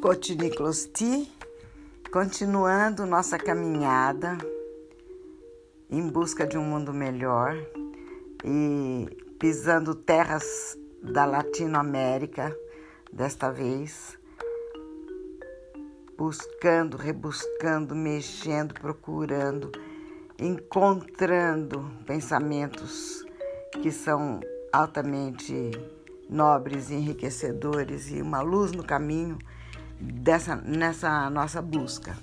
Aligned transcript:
Cotiniclosti, 0.00 1.30
continuando 2.10 3.04
nossa 3.04 3.36
caminhada 3.36 4.38
em 5.90 6.08
busca 6.08 6.46
de 6.46 6.56
um 6.56 6.64
mundo 6.64 6.90
melhor 6.90 7.54
e 8.42 9.06
pisando 9.38 9.94
terras 9.94 10.78
da 11.02 11.26
Latinoamérica, 11.26 12.56
desta 13.12 13.52
vez, 13.52 14.18
buscando, 16.16 16.96
rebuscando, 16.96 17.94
mexendo, 17.94 18.72
procurando, 18.72 19.70
encontrando 20.38 21.84
pensamentos 22.06 23.22
que 23.82 23.92
são 23.92 24.40
altamente 24.72 25.72
nobres 26.26 26.90
enriquecedores 26.90 28.10
e 28.10 28.22
uma 28.22 28.40
luz 28.40 28.72
no 28.72 28.82
caminho 28.82 29.36
dessa, 30.00 30.56
nessa 30.56 31.28
nossa 31.30 31.60
busca. 31.60 32.16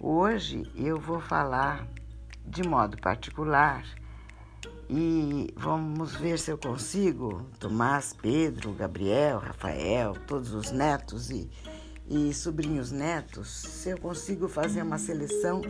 Hoje 0.00 0.70
eu 0.74 0.98
vou 0.98 1.20
falar 1.20 1.86
de 2.46 2.66
modo 2.66 2.96
particular 2.96 3.84
e 4.88 5.52
vamos 5.56 6.16
ver 6.16 6.38
se 6.38 6.50
eu 6.50 6.58
consigo, 6.58 7.46
Tomás, 7.60 8.14
Pedro, 8.20 8.72
Gabriel, 8.72 9.38
Rafael, 9.38 10.14
todos 10.26 10.52
os 10.52 10.72
netos 10.72 11.30
e, 11.30 11.48
e 12.08 12.34
sobrinhos 12.34 12.90
netos, 12.90 13.48
se 13.48 13.90
eu 13.90 13.98
consigo 13.98 14.48
fazer 14.48 14.82
uma 14.82 14.98
seleção 14.98 15.62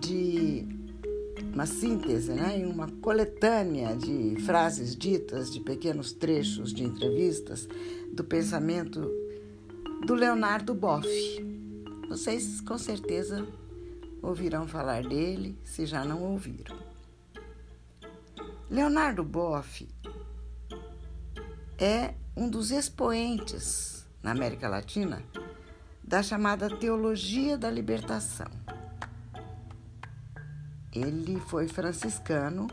de 0.00 0.66
uma 1.52 1.66
síntese, 1.66 2.32
né, 2.32 2.64
uma 2.66 2.88
coletânea 3.02 3.94
de 3.94 4.36
frases 4.44 4.96
ditas, 4.96 5.52
de 5.52 5.60
pequenos 5.60 6.12
trechos 6.12 6.72
de 6.72 6.84
entrevistas 6.84 7.68
do 8.12 8.24
pensamento 8.24 9.10
do 10.04 10.14
Leonardo 10.14 10.74
Boff. 10.74 11.08
Vocês 12.08 12.60
com 12.60 12.76
certeza 12.76 13.46
ouvirão 14.20 14.68
falar 14.68 15.02
dele, 15.02 15.58
se 15.64 15.86
já 15.86 16.04
não 16.04 16.22
ouviram. 16.22 16.78
Leonardo 18.68 19.24
Boff 19.24 19.88
é 21.78 22.14
um 22.36 22.50
dos 22.50 22.70
expoentes 22.70 24.06
na 24.22 24.32
América 24.32 24.68
Latina 24.68 25.22
da 26.02 26.22
chamada 26.22 26.68
teologia 26.68 27.56
da 27.56 27.70
libertação. 27.70 28.50
Ele 30.92 31.40
foi 31.40 31.66
franciscano. 31.66 32.66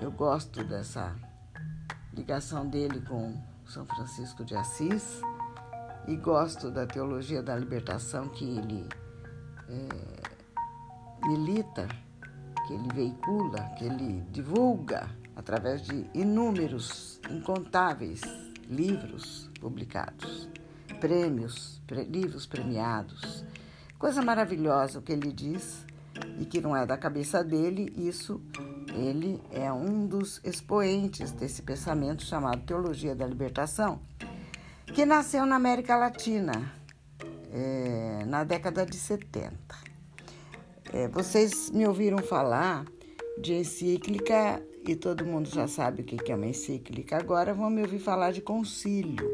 Eu 0.00 0.10
gosto 0.10 0.64
dessa 0.64 1.14
ligação 2.14 2.66
dele 2.66 3.02
com 3.02 3.38
São 3.66 3.84
Francisco 3.84 4.42
de 4.42 4.56
Assis 4.56 5.20
e 6.06 6.16
gosto 6.16 6.70
da 6.70 6.86
teologia 6.86 7.42
da 7.42 7.56
libertação 7.56 8.28
que 8.28 8.44
ele 8.44 8.88
é, 9.68 11.26
milita, 11.26 11.88
que 12.66 12.74
ele 12.74 12.88
veicula, 12.92 13.60
que 13.78 13.84
ele 13.84 14.20
divulga 14.30 15.08
através 15.36 15.82
de 15.82 16.06
inúmeros, 16.14 17.20
incontáveis 17.30 18.20
livros 18.68 19.50
publicados, 19.60 20.48
prêmios, 21.00 21.80
pre, 21.86 22.04
livros 22.04 22.46
premiados. 22.46 23.44
Coisa 23.98 24.22
maravilhosa 24.22 24.98
o 24.98 25.02
que 25.02 25.12
ele 25.12 25.32
diz 25.32 25.86
e 26.38 26.44
que 26.44 26.60
não 26.60 26.76
é 26.76 26.84
da 26.84 26.96
cabeça 26.96 27.42
dele, 27.42 27.92
isso 27.96 28.40
ele 28.92 29.40
é 29.50 29.72
um 29.72 30.06
dos 30.06 30.40
expoentes 30.44 31.32
desse 31.32 31.62
pensamento 31.62 32.22
chamado 32.22 32.62
Teologia 32.62 33.14
da 33.14 33.26
Libertação 33.26 34.00
que 34.92 35.06
nasceu 35.06 35.46
na 35.46 35.56
América 35.56 35.96
Latina 35.96 36.70
é, 37.50 38.24
na 38.26 38.44
década 38.44 38.84
de 38.84 38.96
70. 38.96 39.56
É, 40.92 41.08
vocês 41.08 41.70
me 41.70 41.86
ouviram 41.86 42.18
falar 42.18 42.84
de 43.40 43.54
encíclica 43.54 44.62
e 44.86 44.94
todo 44.94 45.24
mundo 45.24 45.48
já 45.48 45.66
sabe 45.66 46.02
o 46.02 46.04
que 46.04 46.30
é 46.30 46.34
uma 46.34 46.46
encíclica. 46.46 47.16
Agora 47.16 47.54
vão 47.54 47.70
me 47.70 47.80
ouvir 47.80 48.00
falar 48.00 48.32
de 48.32 48.42
concílio. 48.42 49.26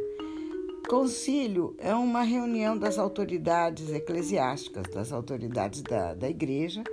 Concílio 0.89 1.75
é 1.79 1.93
uma 1.93 2.23
reunião 2.23 2.79
das 2.79 2.97
autoridades 2.97 3.91
eclesiásticas, 3.91 4.85
das 4.95 5.13
autoridades 5.13 5.83
da, 5.83 6.15
da 6.15 6.31
igreja, 6.31 6.85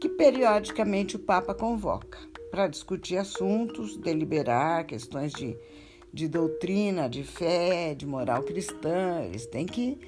que 0.00 0.08
periodicamente 0.08 1.16
o 1.16 1.18
Papa 1.18 1.54
convoca 1.54 2.18
para 2.50 2.68
discutir 2.68 3.18
assuntos, 3.18 3.98
deliberar 3.98 4.86
questões 4.86 5.30
de 5.32 5.58
de 6.12 6.28
doutrina, 6.28 7.08
de 7.08 7.22
fé, 7.22 7.94
de 7.94 8.06
moral 8.06 8.42
cristã. 8.42 9.22
Eles 9.22 9.46
têm 9.46 9.66
que 9.66 9.98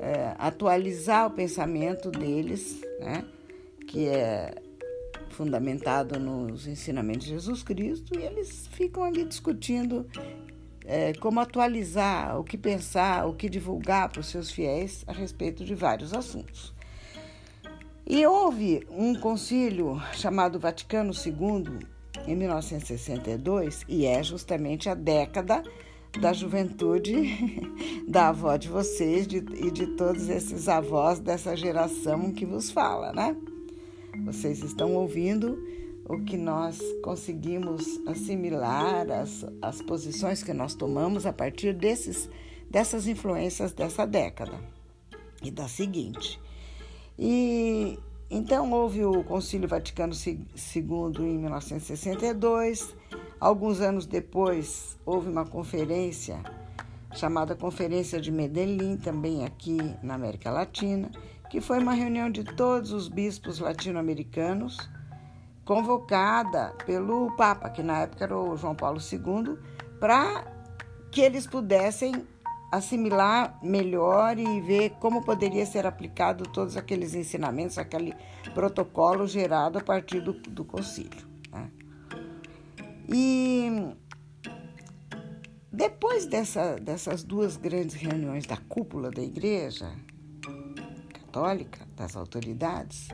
é, 0.00 0.34
atualizar 0.38 1.26
o 1.26 1.30
pensamento 1.30 2.10
deles, 2.10 2.80
né? 3.00 3.24
que 3.86 4.08
é 4.08 4.54
fundamentado 5.30 6.18
nos 6.18 6.66
ensinamentos 6.66 7.26
de 7.26 7.32
Jesus 7.32 7.62
Cristo, 7.62 8.18
e 8.18 8.22
eles 8.22 8.68
ficam 8.68 9.02
ali 9.02 9.24
discutindo 9.24 10.06
é, 10.84 11.12
como 11.14 11.40
atualizar, 11.40 12.38
o 12.38 12.44
que 12.44 12.56
pensar, 12.56 13.26
o 13.26 13.34
que 13.34 13.48
divulgar 13.48 14.08
para 14.10 14.20
os 14.20 14.26
seus 14.28 14.50
fiéis 14.50 15.04
a 15.06 15.12
respeito 15.12 15.64
de 15.64 15.74
vários 15.74 16.12
assuntos. 16.12 16.72
E 18.06 18.24
houve 18.26 18.86
um 18.90 19.14
concílio 19.14 20.00
chamado 20.12 20.58
Vaticano 20.58 21.12
II 21.12 21.78
em 22.26 22.36
1962, 22.36 23.84
e 23.88 24.06
é 24.06 24.22
justamente 24.22 24.88
a 24.88 24.94
década 24.94 25.62
da 26.20 26.32
juventude 26.32 27.62
da 28.06 28.28
avó 28.28 28.56
de 28.56 28.68
vocês 28.68 29.26
de, 29.26 29.38
e 29.38 29.70
de 29.70 29.88
todos 29.96 30.28
esses 30.28 30.68
avós 30.68 31.18
dessa 31.18 31.56
geração 31.56 32.32
que 32.32 32.46
vos 32.46 32.70
fala, 32.70 33.12
né? 33.12 33.36
Vocês 34.24 34.62
estão 34.62 34.94
ouvindo 34.94 35.58
o 36.08 36.20
que 36.20 36.36
nós 36.36 36.78
conseguimos 37.02 38.00
assimilar, 38.06 39.10
as, 39.10 39.44
as 39.60 39.82
posições 39.82 40.42
que 40.42 40.52
nós 40.52 40.74
tomamos 40.74 41.26
a 41.26 41.32
partir 41.32 41.72
desses, 41.72 42.28
dessas 42.70 43.06
influências 43.06 43.72
dessa 43.72 44.06
década 44.06 44.60
e 45.42 45.50
da 45.50 45.66
seguinte. 45.66 46.40
E 47.18 47.98
então, 48.36 48.72
houve 48.72 49.04
o 49.04 49.22
Concílio 49.22 49.68
Vaticano 49.68 50.12
II 50.12 50.46
em 51.20 51.38
1962. 51.38 52.96
Alguns 53.38 53.80
anos 53.80 54.06
depois, 54.06 54.98
houve 55.06 55.28
uma 55.30 55.46
conferência 55.46 56.42
chamada 57.14 57.54
Conferência 57.54 58.20
de 58.20 58.32
Medellín, 58.32 58.96
também 58.96 59.44
aqui 59.44 59.78
na 60.02 60.14
América 60.14 60.50
Latina, 60.50 61.12
que 61.48 61.60
foi 61.60 61.78
uma 61.78 61.94
reunião 61.94 62.28
de 62.28 62.42
todos 62.42 62.90
os 62.90 63.06
bispos 63.06 63.60
latino-americanos, 63.60 64.78
convocada 65.64 66.74
pelo 66.84 67.30
Papa, 67.36 67.70
que 67.70 67.84
na 67.84 68.00
época 68.00 68.24
era 68.24 68.36
o 68.36 68.56
João 68.56 68.74
Paulo 68.74 68.98
II, 68.98 69.56
para 70.00 70.44
que 71.12 71.20
eles 71.20 71.46
pudessem 71.46 72.26
assimilar 72.76 73.58
melhor 73.62 74.38
e 74.38 74.60
ver 74.60 74.90
como 75.00 75.24
poderia 75.24 75.64
ser 75.64 75.86
aplicado 75.86 76.44
todos 76.44 76.76
aqueles 76.76 77.14
ensinamentos, 77.14 77.78
aquele 77.78 78.14
protocolo 78.52 79.26
gerado 79.26 79.78
a 79.78 79.82
partir 79.82 80.20
do, 80.20 80.32
do 80.32 80.64
concílio. 80.64 81.26
Né? 81.50 81.70
E 83.08 83.94
depois 85.72 86.26
dessa, 86.26 86.76
dessas 86.76 87.22
duas 87.22 87.56
grandes 87.56 87.94
reuniões 87.94 88.46
da 88.46 88.56
cúpula 88.56 89.10
da 89.10 89.22
igreja 89.22 89.90
católica, 91.12 91.86
das 91.96 92.16
autoridades, 92.16 93.08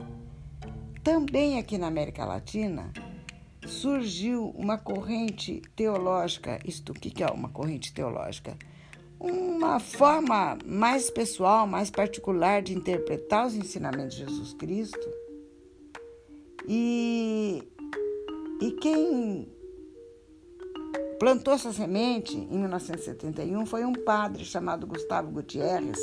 também 1.03 1.59
aqui 1.59 1.79
na 1.79 1.87
América 1.87 2.25
Latina 2.25 2.93
surgiu 3.67 4.51
uma 4.51 4.79
corrente 4.79 5.63
teológica. 5.75 6.59
Isto, 6.65 6.93
o 6.93 6.95
que 6.95 7.23
é 7.23 7.27
uma 7.27 7.49
corrente 7.49 7.93
teológica? 7.93 8.57
Uma 9.21 9.79
forma 9.79 10.57
mais 10.65 11.11
pessoal, 11.11 11.67
mais 11.67 11.91
particular 11.91 12.63
de 12.63 12.75
interpretar 12.75 13.47
os 13.47 13.55
ensinamentos 13.55 14.17
de 14.17 14.25
Jesus 14.25 14.55
Cristo. 14.55 15.09
E, 16.67 17.63
e 18.63 18.71
quem 18.81 19.47
plantou 21.19 21.53
essa 21.53 21.71
semente 21.71 22.35
em 22.35 22.59
1971 22.59 23.67
foi 23.67 23.85
um 23.85 23.93
padre 23.93 24.43
chamado 24.43 24.87
Gustavo 24.87 25.31
Gutierrez, 25.31 25.99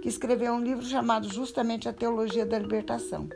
que 0.00 0.08
escreveu 0.08 0.54
um 0.54 0.62
livro 0.62 0.84
chamado 0.84 1.30
justamente 1.30 1.88
A 1.88 1.92
Teologia 1.92 2.46
da 2.46 2.58
Libertação. 2.58 3.28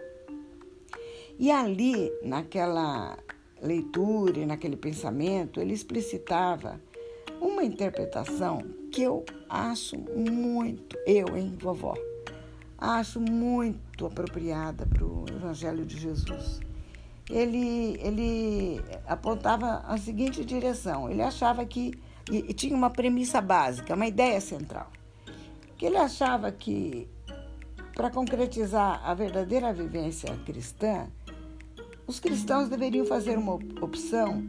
E 1.39 1.51
ali, 1.51 2.11
naquela 2.23 3.19
leitura 3.61 4.39
e 4.39 4.47
naquele 4.47 4.77
pensamento, 4.77 5.61
ele 5.61 5.75
explicitava 5.75 6.81
uma 7.41 7.63
interpretação 7.63 8.80
que 8.91 9.03
eu 9.03 9.25
acho 9.49 9.97
muito, 9.99 10.97
eu, 11.07 11.37
hein, 11.37 11.57
vovó, 11.61 11.95
acho 12.77 13.21
muito 13.21 14.07
apropriada 14.07 14.87
para 14.87 15.05
o 15.05 15.25
Evangelho 15.29 15.87
de 15.87 15.99
Jesus. 15.99 16.61
Ele, 17.29 17.97
ele 18.03 18.81
apontava 19.07 19.85
a 19.87 19.97
seguinte 19.97 20.45
direção: 20.45 21.09
ele 21.09 21.23
achava 21.23 21.65
que. 21.65 21.93
E, 22.31 22.39
e 22.39 22.53
tinha 22.55 22.77
uma 22.77 22.91
premissa 22.91 23.41
básica, 23.41 23.95
uma 23.95 24.07
ideia 24.07 24.41
central. 24.41 24.91
que 25.79 25.87
ele 25.87 25.97
achava 25.97 26.51
que 26.51 27.09
para 27.95 28.11
concretizar 28.11 29.01
a 29.05 29.15
verdadeira 29.15 29.73
vivência 29.73 30.35
cristã, 30.45 31.07
os 32.07 32.19
cristãos 32.19 32.69
deveriam 32.69 33.05
fazer 33.07 33.39
uma 33.39 33.55
opção 33.55 34.43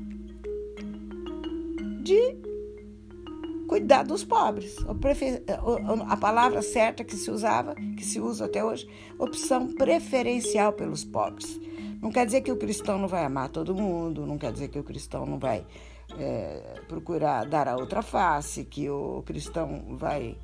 de 2.01 2.50
cuidar 3.71 4.03
dos 4.03 4.21
pobres. 4.21 4.75
A 6.09 6.17
palavra 6.17 6.61
certa 6.61 7.05
que 7.05 7.15
se 7.15 7.31
usava, 7.31 7.73
que 7.73 8.03
se 8.03 8.19
usa 8.19 8.43
até 8.43 8.61
hoje, 8.61 8.85
opção 9.17 9.73
preferencial 9.73 10.73
pelos 10.73 11.05
pobres. 11.05 11.57
Não 12.01 12.11
quer 12.11 12.25
dizer 12.25 12.41
que 12.41 12.51
o 12.51 12.57
cristão 12.57 12.97
não 12.99 13.07
vai 13.07 13.23
amar 13.23 13.47
todo 13.47 13.73
mundo, 13.73 14.27
não 14.27 14.37
quer 14.37 14.51
dizer 14.51 14.67
que 14.67 14.77
o 14.77 14.83
cristão 14.83 15.25
não 15.25 15.39
vai 15.39 15.65
é, 16.19 16.81
procurar 16.89 17.45
dar 17.45 17.69
a 17.69 17.77
outra 17.77 18.01
face, 18.01 18.65
que 18.65 18.89
o 18.89 19.23
cristão 19.25 19.95
vai, 19.95 20.37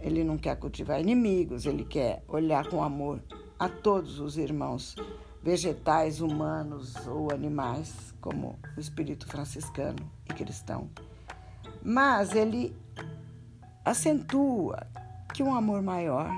ele 0.00 0.24
não 0.24 0.36
quer 0.36 0.56
cultivar 0.56 1.00
inimigos, 1.00 1.64
ele 1.64 1.84
quer 1.84 2.24
olhar 2.26 2.66
com 2.66 2.82
amor 2.82 3.22
a 3.56 3.68
todos 3.68 4.18
os 4.18 4.36
irmãos 4.36 4.96
vegetais, 5.40 6.20
humanos 6.20 7.06
ou 7.06 7.30
animais, 7.32 8.12
como 8.20 8.58
o 8.76 8.80
espírito 8.80 9.28
franciscano 9.28 10.10
e 10.28 10.34
cristão. 10.34 10.90
Mas 11.90 12.34
ele 12.34 12.76
acentua 13.82 14.86
que 15.32 15.42
um 15.42 15.54
amor 15.54 15.80
maior 15.80 16.30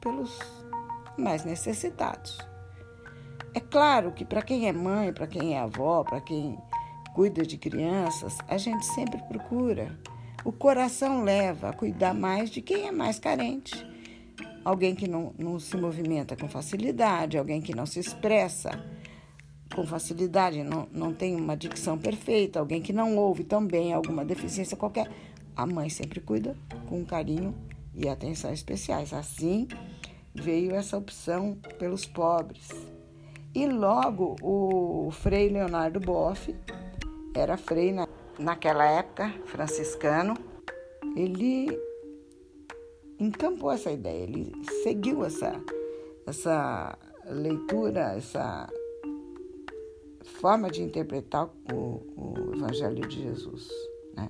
pelos 0.00 0.36
mais 1.16 1.44
necessitados. 1.44 2.36
É 3.54 3.60
claro 3.60 4.10
que 4.10 4.24
para 4.24 4.42
quem 4.42 4.66
é 4.66 4.72
mãe, 4.72 5.12
para 5.12 5.28
quem 5.28 5.54
é 5.54 5.60
avó, 5.60 6.02
para 6.02 6.20
quem 6.20 6.58
cuida 7.14 7.46
de 7.46 7.56
crianças, 7.56 8.38
a 8.48 8.58
gente 8.58 8.84
sempre 8.86 9.22
procura. 9.28 9.96
O 10.44 10.50
coração 10.50 11.22
leva 11.22 11.68
a 11.68 11.72
cuidar 11.72 12.12
mais 12.12 12.50
de 12.50 12.60
quem 12.60 12.88
é 12.88 12.90
mais 12.90 13.20
carente. 13.20 13.86
Alguém 14.64 14.96
que 14.96 15.06
não, 15.06 15.32
não 15.38 15.60
se 15.60 15.76
movimenta 15.76 16.36
com 16.36 16.48
facilidade, 16.48 17.38
alguém 17.38 17.60
que 17.60 17.72
não 17.72 17.86
se 17.86 18.00
expressa 18.00 18.70
com 19.78 19.86
facilidade, 19.86 20.64
não, 20.64 20.88
não 20.90 21.14
tem 21.14 21.36
uma 21.36 21.56
dicção 21.56 21.96
perfeita, 21.96 22.58
alguém 22.58 22.82
que 22.82 22.92
não 22.92 23.16
ouve 23.16 23.44
também, 23.44 23.92
alguma 23.92 24.24
deficiência 24.24 24.76
qualquer. 24.76 25.08
A 25.54 25.64
mãe 25.64 25.88
sempre 25.88 26.20
cuida 26.20 26.56
com 26.88 27.04
carinho 27.04 27.54
e 27.94 28.08
atenção 28.08 28.52
especiais. 28.52 29.12
Assim 29.12 29.68
veio 30.34 30.74
essa 30.74 30.98
opção 30.98 31.56
pelos 31.78 32.04
pobres. 32.04 32.68
E 33.54 33.68
logo 33.68 34.34
o 34.42 35.12
Frei 35.12 35.48
Leonardo 35.48 36.00
Boff, 36.00 36.52
era 37.32 37.56
frei 37.56 37.92
na, 37.92 38.08
naquela 38.36 38.84
época, 38.84 39.32
franciscano, 39.46 40.34
ele 41.14 41.68
encampou 43.16 43.70
essa 43.70 43.92
ideia, 43.92 44.24
ele 44.24 44.52
seguiu 44.82 45.24
essa, 45.24 45.52
essa 46.26 46.98
leitura, 47.30 48.14
essa 48.16 48.68
forma 50.40 50.70
de 50.70 50.82
interpretar 50.82 51.48
o, 51.72 52.02
o 52.16 52.54
Evangelho 52.54 53.06
de 53.06 53.22
Jesus. 53.22 53.68
Né? 54.14 54.28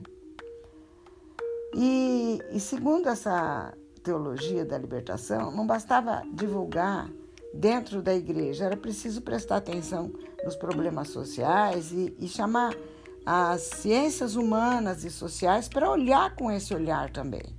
E, 1.75 2.40
e 2.52 2.60
segundo 2.60 3.08
essa 3.08 3.75
teologia 4.02 4.64
da 4.64 4.78
libertação, 4.78 5.50
não 5.50 5.66
bastava 5.66 6.22
divulgar 6.32 7.10
dentro 7.52 8.02
da 8.02 8.14
igreja, 8.14 8.64
era 8.64 8.76
preciso 8.76 9.22
prestar 9.22 9.56
atenção 9.56 10.12
nos 10.44 10.56
problemas 10.56 11.08
sociais 11.08 11.93
e, 11.93 12.14
e 12.19 12.26
chamar 12.26 12.75
as 13.25 13.60
ciências 13.62 14.37
humanas 14.37 15.05
e 15.05 15.10
sociais 15.10 15.69
para 15.69 15.90
olhar 15.90 16.34
com 16.34 16.50
esse 16.50 16.72
olhar 16.75 17.10
também. 17.10 17.56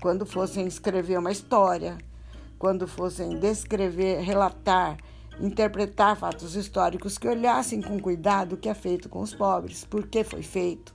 Quando 0.00 0.24
fossem 0.24 0.66
escrever 0.66 1.18
uma 1.18 1.32
história, 1.32 1.98
quando 2.58 2.86
fossem 2.86 3.38
descrever, 3.38 4.20
relatar, 4.20 4.96
interpretar 5.40 6.16
fatos 6.16 6.54
históricos, 6.56 7.18
que 7.18 7.28
olhassem 7.28 7.80
com 7.80 8.00
cuidado 8.00 8.54
o 8.54 8.56
que 8.56 8.68
é 8.68 8.74
feito 8.74 9.08
com 9.08 9.20
os 9.20 9.34
pobres, 9.34 9.84
por 9.84 10.06
que 10.06 10.24
foi 10.24 10.42
feito. 10.42 10.94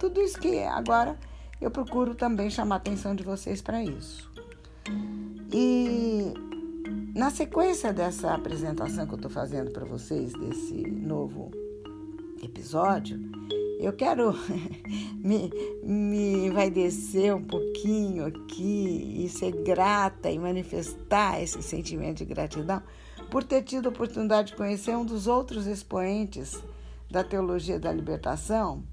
Tudo 0.00 0.20
isso 0.20 0.38
que 0.38 0.60
agora 0.60 1.18
eu 1.60 1.70
procuro 1.70 2.14
também 2.14 2.50
chamar 2.50 2.76
a 2.76 2.78
atenção 2.78 3.14
de 3.14 3.22
vocês 3.22 3.60
para 3.60 3.82
isso. 3.82 4.30
E 5.52 6.32
na 7.14 7.30
sequência 7.30 7.92
dessa 7.92 8.32
apresentação 8.34 9.06
que 9.06 9.12
eu 9.12 9.16
estou 9.16 9.30
fazendo 9.30 9.70
para 9.70 9.84
vocês, 9.84 10.32
desse 10.32 10.82
novo 10.90 11.50
episódio, 12.42 13.20
eu 13.78 13.92
quero 13.92 14.34
me, 15.22 15.50
me 15.82 16.50
vai 16.50 16.70
descer 16.70 17.34
um 17.34 17.42
pouquinho 17.42 18.26
aqui 18.26 19.24
e 19.24 19.28
ser 19.28 19.52
grata 19.62 20.30
e 20.30 20.38
manifestar 20.38 21.42
esse 21.42 21.62
sentimento 21.62 22.18
de 22.18 22.24
gratidão 22.24 22.82
por 23.32 23.42
ter 23.42 23.62
tido 23.62 23.86
a 23.86 23.88
oportunidade 23.88 24.48
de 24.48 24.56
conhecer 24.56 24.94
um 24.94 25.06
dos 25.06 25.26
outros 25.26 25.66
expoentes 25.66 26.62
da 27.10 27.24
teologia 27.24 27.80
da 27.80 27.90
libertação, 27.90 28.84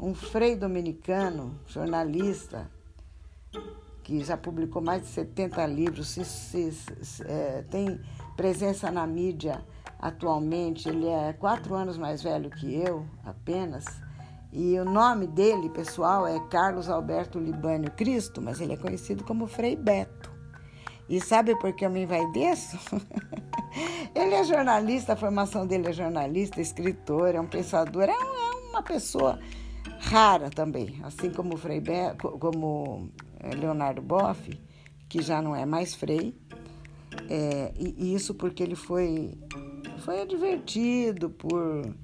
um 0.00 0.14
frei 0.14 0.56
dominicano, 0.56 1.54
jornalista, 1.66 2.70
que 4.02 4.24
já 4.24 4.38
publicou 4.38 4.80
mais 4.80 5.02
de 5.02 5.08
70 5.08 5.66
livros, 5.66 6.08
se, 6.08 6.24
se, 6.24 6.72
se, 6.72 7.22
é, 7.24 7.62
tem 7.70 8.00
presença 8.38 8.90
na 8.90 9.06
mídia 9.06 9.62
atualmente. 9.98 10.88
Ele 10.88 11.06
é 11.06 11.34
quatro 11.34 11.74
anos 11.74 11.98
mais 11.98 12.22
velho 12.22 12.48
que 12.48 12.74
eu, 12.74 13.04
apenas. 13.22 13.84
E 14.50 14.78
o 14.78 14.84
nome 14.86 15.26
dele, 15.26 15.68
pessoal, 15.68 16.26
é 16.26 16.40
Carlos 16.48 16.88
Alberto 16.88 17.38
Libânio 17.38 17.90
Cristo, 17.90 18.40
mas 18.40 18.62
ele 18.62 18.72
é 18.72 18.78
conhecido 18.78 19.24
como 19.24 19.46
Frei 19.46 19.76
Beto. 19.76 20.27
E 21.08 21.20
sabe 21.20 21.56
por 21.58 21.72
que 21.72 21.86
eu 21.86 21.90
me 21.90 22.02
envaideço? 22.02 22.78
ele 24.14 24.34
é 24.34 24.44
jornalista, 24.44 25.14
a 25.14 25.16
formação 25.16 25.66
dele 25.66 25.88
é 25.88 25.92
jornalista, 25.92 26.60
escritor, 26.60 27.34
é 27.34 27.40
um 27.40 27.46
pensador, 27.46 28.04
é, 28.04 28.12
é 28.12 28.68
uma 28.70 28.82
pessoa 28.82 29.38
rara 30.00 30.50
também, 30.50 31.00
assim 31.02 31.30
como 31.30 31.56
Frei 31.56 31.80
Beto, 31.80 32.30
como 32.38 33.08
é, 33.40 33.54
Leonardo 33.54 34.02
Boff, 34.02 34.50
que 35.08 35.22
já 35.22 35.40
não 35.40 35.56
é 35.56 35.64
mais 35.64 35.94
Frei. 35.94 36.36
É, 37.28 37.72
e 37.76 38.14
isso 38.14 38.34
porque 38.34 38.62
ele 38.62 38.76
foi 38.76 39.36
foi 39.98 40.22
advertido 40.22 41.28
por, 41.30 41.94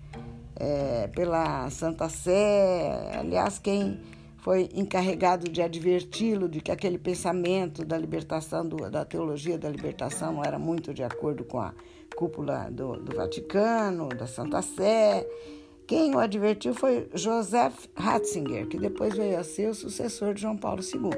é, 0.57 1.09
pela 1.09 1.71
Santa 1.71 2.09
Sé. 2.09 3.13
Aliás, 3.19 3.59
quem 3.59 4.01
foi 4.45 4.69
encarregado 4.75 5.51
de 5.51 5.63
adverti-lo 5.63 6.51
de 6.51 6.61
que 6.61 6.71
aquele 6.71 6.99
pensamento 6.99 7.83
da 7.83 7.97
libertação, 7.97 8.69
do, 8.69 8.91
da 8.91 9.03
teologia 9.03 9.57
da 9.57 9.71
libertação, 9.71 10.35
não 10.35 10.45
era 10.45 10.59
muito 10.59 10.93
de 10.93 11.03
acordo 11.03 11.45
com 11.45 11.59
a 11.59 11.73
cúpula 12.15 12.69
do, 12.71 13.01
do 13.01 13.17
Vaticano, 13.17 14.11
da 14.11 14.27
Santa 14.27 14.61
Sé. 14.61 15.27
Quem 15.87 16.15
o 16.15 16.19
advertiu 16.19 16.75
foi 16.75 17.09
Joseph 17.15 17.87
Ratzinger, 17.97 18.69
que 18.69 18.77
depois 18.77 19.17
veio 19.17 19.39
a 19.39 19.43
ser 19.43 19.71
o 19.71 19.75
sucessor 19.75 20.35
de 20.35 20.43
João 20.43 20.59
Paulo 20.59 20.83
II, 20.83 21.11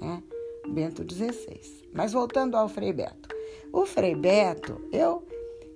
né? 0.00 0.22
Bento 0.68 1.02
XVI. 1.02 1.60
Mas 1.92 2.12
voltando 2.12 2.56
ao 2.56 2.68
Frei 2.68 2.92
Beto. 2.92 3.28
O 3.72 3.84
Frei 3.84 4.14
Beto, 4.14 4.80
eu 4.92 5.26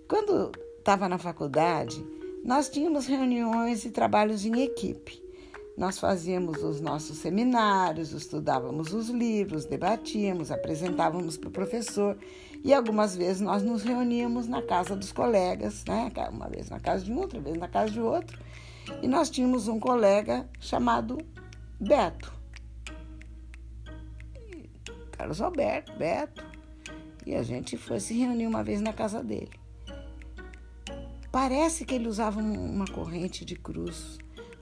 quando 0.07 0.53
estava 0.79 1.09
na 1.09 1.19
faculdade, 1.19 2.01
nós 2.45 2.69
tínhamos 2.69 3.07
reuniões 3.07 3.85
e 3.85 3.91
trabalhos 3.91 4.45
em 4.47 4.63
equipe. 4.63 5.26
Nós 5.77 5.99
fazíamos 5.99 6.63
os 6.63 6.81
nossos 6.81 7.19
seminários, 7.19 8.13
estudávamos 8.13 8.95
os 8.95 9.11
livros, 9.11 9.67
debatíamos, 9.67 10.51
apresentávamos 10.51 11.37
para 11.37 11.49
o 11.49 11.53
professor 11.53 12.17
e 12.65 12.73
algumas 12.73 13.15
vezes 13.15 13.43
nós 13.43 13.63
nos 13.63 13.83
reuníamos 13.83 14.49
na 14.49 14.63
casa 14.63 14.97
dos 14.97 15.13
colegas, 15.13 15.85
né? 15.85 16.11
uma 16.33 16.49
vez 16.49 16.71
na 16.71 16.81
casa 16.81 17.05
de 17.05 17.13
um, 17.13 17.19
outra 17.19 17.39
vez 17.39 17.59
na 17.59 17.69
casa 17.69 17.93
de 17.93 18.01
outro. 18.01 18.39
E 19.03 19.07
nós 19.07 19.29
tínhamos 19.29 19.69
um 19.69 19.79
colega 19.79 20.49
chamado 20.59 21.19
Beto. 21.79 22.33
Carlos 25.13 25.43
Alberto, 25.43 25.93
Beto. 25.99 26.43
E 27.27 27.35
a 27.35 27.43
gente 27.43 27.77
foi 27.77 28.01
se 28.01 28.15
reunir 28.15 28.47
uma 28.47 28.65
vez 28.65 28.81
na 28.81 28.95
casa 28.95 29.23
dele. 29.23 29.51
Parece 31.31 31.85
que 31.85 31.95
ele 31.95 32.09
usava 32.09 32.41
uma 32.41 32.87
corrente 32.87 33.45
de 33.45 33.57
cruz 33.57 34.17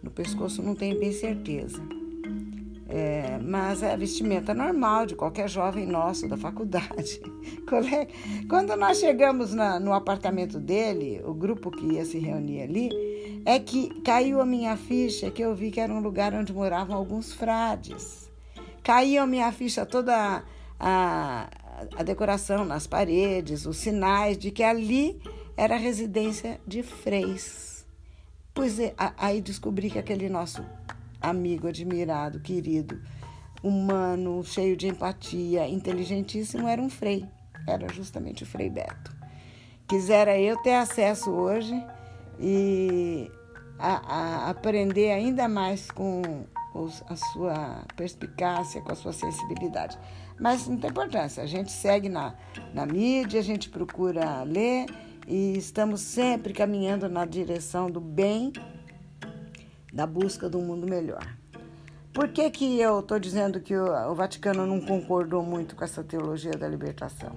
no 0.04 0.11
pescoço, 0.11 0.62
não 0.62 0.75
tenho 0.75 0.99
bem 1.00 1.12
certeza. 1.12 1.82
É, 2.87 3.38
mas 3.42 3.82
é 3.82 3.92
a 3.92 3.96
vestimenta 3.96 4.52
normal 4.52 5.06
de 5.06 5.16
qualquer 5.16 5.49
jovem 5.49 5.87
nosso 5.87 6.28
da 6.28 6.37
faculdade. 6.37 7.20
Quando 8.49 8.76
nós 8.76 8.99
chegamos 8.99 9.54
na, 9.54 9.80
no 9.80 9.92
apartamento 9.92 10.61
dele, 10.61 11.20
o 11.25 11.32
grupo 11.32 11.70
que 11.70 11.94
ia 11.94 12.04
se 12.04 12.18
reunir 12.18 12.62
ali, 12.62 13.42
é 13.46 13.58
que 13.58 13.88
caiu 14.02 14.40
a 14.40 14.46
minha 14.46 14.76
ficha 14.76 15.30
que 15.30 15.42
eu 15.42 15.54
vi 15.54 15.70
que 15.70 15.80
era 15.80 15.92
um 15.92 16.00
lugar 16.00 16.34
onde 16.34 16.52
moravam 16.52 16.94
alguns 16.94 17.32
frades. 17.32 18.30
Caiu 18.82 19.23
a 19.23 19.26
minha 19.26 19.50
ficha 19.50 19.87
toda 19.87 20.44
a, 20.78 21.49
a 21.96 22.02
decoração 22.02 22.64
nas 22.64 22.87
paredes, 22.87 23.64
os 23.64 23.78
sinais 23.78 24.37
de 24.37 24.50
que 24.50 24.62
ali 24.62 25.18
era 25.56 25.75
a 25.75 25.78
residência 25.78 26.61
de 26.66 26.82
freis. 26.82 27.73
Pois 28.54 28.78
é, 28.78 28.94
aí 29.18 29.40
descobri 29.40 29.90
que 29.90 29.99
aquele 29.99 30.28
nosso 30.28 30.64
amigo 31.20 31.66
admirado, 31.66 32.38
querido, 32.38 33.02
humano, 33.64 34.44
cheio 34.44 34.76
de 34.76 34.87
empatia, 34.87 35.66
inteligentíssimo, 35.66 36.68
era 36.68 36.80
um 36.80 36.88
frei. 36.88 37.26
Era 37.66 37.92
justamente 37.92 38.44
o 38.44 38.46
Frei 38.46 38.70
Beto. 38.70 39.12
Quisera 39.88 40.38
eu 40.38 40.56
ter 40.62 40.75
acesso 40.75 41.32
hoje 41.32 41.75
e 42.38 43.28
a, 43.78 44.46
a 44.46 44.50
aprender 44.50 45.11
ainda 45.11 45.49
mais 45.49 45.90
com 45.90 46.23
os, 46.75 47.02
a 47.08 47.16
sua 47.16 47.84
perspicácia, 47.96 48.80
com 48.82 48.92
a 48.92 48.94
sua 48.94 49.12
sensibilidade. 49.12 49.99
Mas 50.38 50.68
não 50.68 50.76
tem 50.76 50.90
importância, 50.90 51.42
a 51.42 51.46
gente 51.46 51.73
segue 51.73 52.08
na, 52.08 52.34
na 52.73 52.87
mídia, 52.87 53.40
a 53.40 53.42
gente 53.42 53.68
procura 53.68 54.42
ler 54.42 54.87
e 55.26 55.56
estamos 55.56 56.00
sempre 56.00 56.52
caminhando 56.52 57.08
na 57.08 57.24
direção 57.24 57.90
do 57.90 58.00
bem, 58.00 58.52
da 59.92 60.06
busca 60.06 60.48
de 60.48 60.56
um 60.56 60.64
mundo 60.64 60.86
melhor. 60.86 61.26
Por 62.12 62.28
que, 62.28 62.48
que 62.50 62.78
eu 62.78 63.00
estou 63.00 63.18
dizendo 63.18 63.60
que 63.60 63.76
o, 63.76 64.14
Vaticano 64.14 64.66
não 64.66 64.80
concordou 64.80 65.42
muito 65.42 65.74
com 65.74 65.82
essa 65.82 66.04
teologia 66.04 66.52
da 66.52 66.68
libertação? 66.68 67.34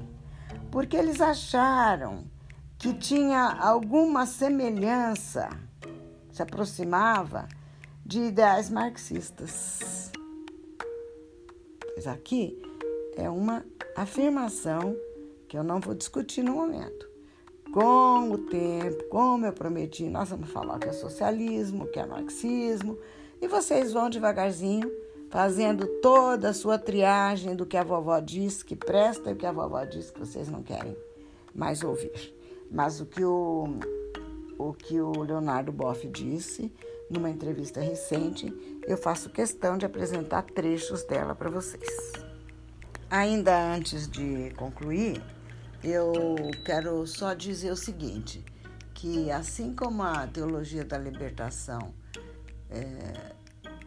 Porque 0.70 0.96
eles 0.96 1.20
acharam 1.20 2.26
que 2.78 2.94
tinha 2.94 3.58
alguma 3.60 4.28
semelhança, 4.28 5.50
se 6.32 6.44
aproximava 6.44 7.48
de 8.06 8.20
ideais 8.22 8.70
marxistas. 8.70 10.12
Mas 11.96 12.06
aqui 12.06 12.62
é 13.16 13.28
uma 13.28 13.66
afirmação 13.96 14.96
que 15.48 15.58
eu 15.58 15.64
não 15.64 15.80
vou 15.80 15.96
discutir 15.96 16.44
no 16.44 16.54
momento. 16.54 17.07
Com 17.72 18.32
o 18.32 18.38
tempo, 18.38 19.04
como 19.10 19.46
eu 19.46 19.54
prometi, 19.54 20.10
nós 20.10 20.30
vamos 20.30 20.50
falar 20.50 20.80
que 20.80 20.88
é 20.88 20.94
socialismo, 20.94 21.88
que 21.88 22.00
é 22.00 22.06
marxismo, 22.06 22.98
e 23.42 23.48
vocês 23.48 23.94
vão 23.94 24.10
devagarzinho 24.10 24.90
fazendo 25.30 25.86
toda 26.02 26.50
a 26.50 26.54
sua 26.54 26.80
triagem 26.80 27.56
do 27.56 27.66
que 27.66 27.78
a 27.78 27.84
vovó 27.84 28.20
disse 28.20 28.64
que 28.64 28.76
presta 28.76 29.30
e 29.30 29.34
o 29.34 29.36
que 29.36 29.46
a 29.46 29.52
vovó 29.52 29.84
disse 29.84 30.12
que 30.12 30.20
vocês 30.20 30.50
não 30.50 30.64
querem 30.64 30.96
mais 31.54 31.84
ouvir. 31.84 32.34
Mas 32.72 33.00
o 33.02 33.06
que 33.06 33.24
o, 33.24 33.78
o, 34.58 34.74
que 34.74 35.00
o 35.00 35.24
Leonardo 35.24 35.72
Boff 35.72 36.08
disse 36.08 36.72
numa 37.10 37.30
entrevista 37.30 37.80
recente, 37.80 38.54
eu 38.86 38.98
faço 38.98 39.30
questão 39.30 39.78
de 39.78 39.86
apresentar 39.86 40.44
trechos 40.44 41.04
dela 41.04 41.34
para 41.34 41.50
vocês. 41.50 42.12
Ainda 43.10 43.74
antes 43.74 44.10
de 44.10 44.52
concluir, 44.58 45.24
eu 45.84 46.36
quero 46.66 47.06
só 47.06 47.34
dizer 47.34 47.72
o 47.72 47.76
seguinte, 47.76 48.44
que 48.94 49.30
assim 49.32 49.76
como 49.76 50.02
a 50.04 50.26
teologia 50.28 50.84
da 50.84 50.98
libertação 50.98 51.94
é, 52.70 53.34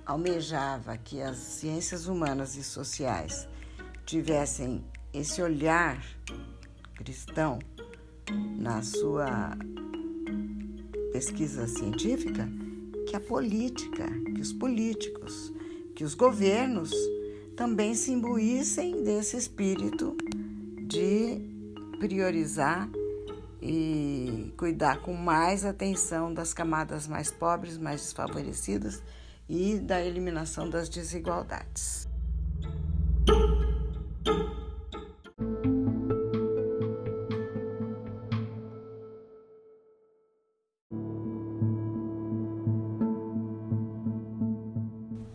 almejava 0.06 0.96
que 0.96 1.20
as 1.20 1.36
ciências 1.36 2.06
humanas 2.06 2.56
e 2.56 2.62
sociais 2.62 3.48
tivessem 4.06 4.84
esse 5.12 5.42
olhar 5.42 6.00
cristão 6.94 7.58
na 8.56 8.82
sua 8.82 9.56
pesquisa 11.12 11.66
científica, 11.66 12.48
que 13.08 13.16
a 13.16 13.20
política, 13.20 14.06
que 14.34 14.40
os 14.40 14.52
políticos, 14.52 15.52
que 15.94 16.04
os 16.04 16.14
governos 16.14 16.92
também 17.56 17.94
se 17.94 18.12
imbuíssem 18.12 19.02
desse 19.02 19.36
espírito 19.36 20.16
de 20.86 21.59
priorizar 22.00 22.88
e 23.60 24.52
cuidar 24.56 25.02
com 25.02 25.12
mais 25.12 25.66
atenção 25.66 26.32
das 26.32 26.54
camadas 26.54 27.06
mais 27.06 27.30
pobres, 27.30 27.76
mais 27.76 28.00
desfavorecidas 28.00 29.02
e 29.46 29.78
da 29.78 30.00
eliminação 30.02 30.68
das 30.68 30.88
desigualdades. 30.88 32.08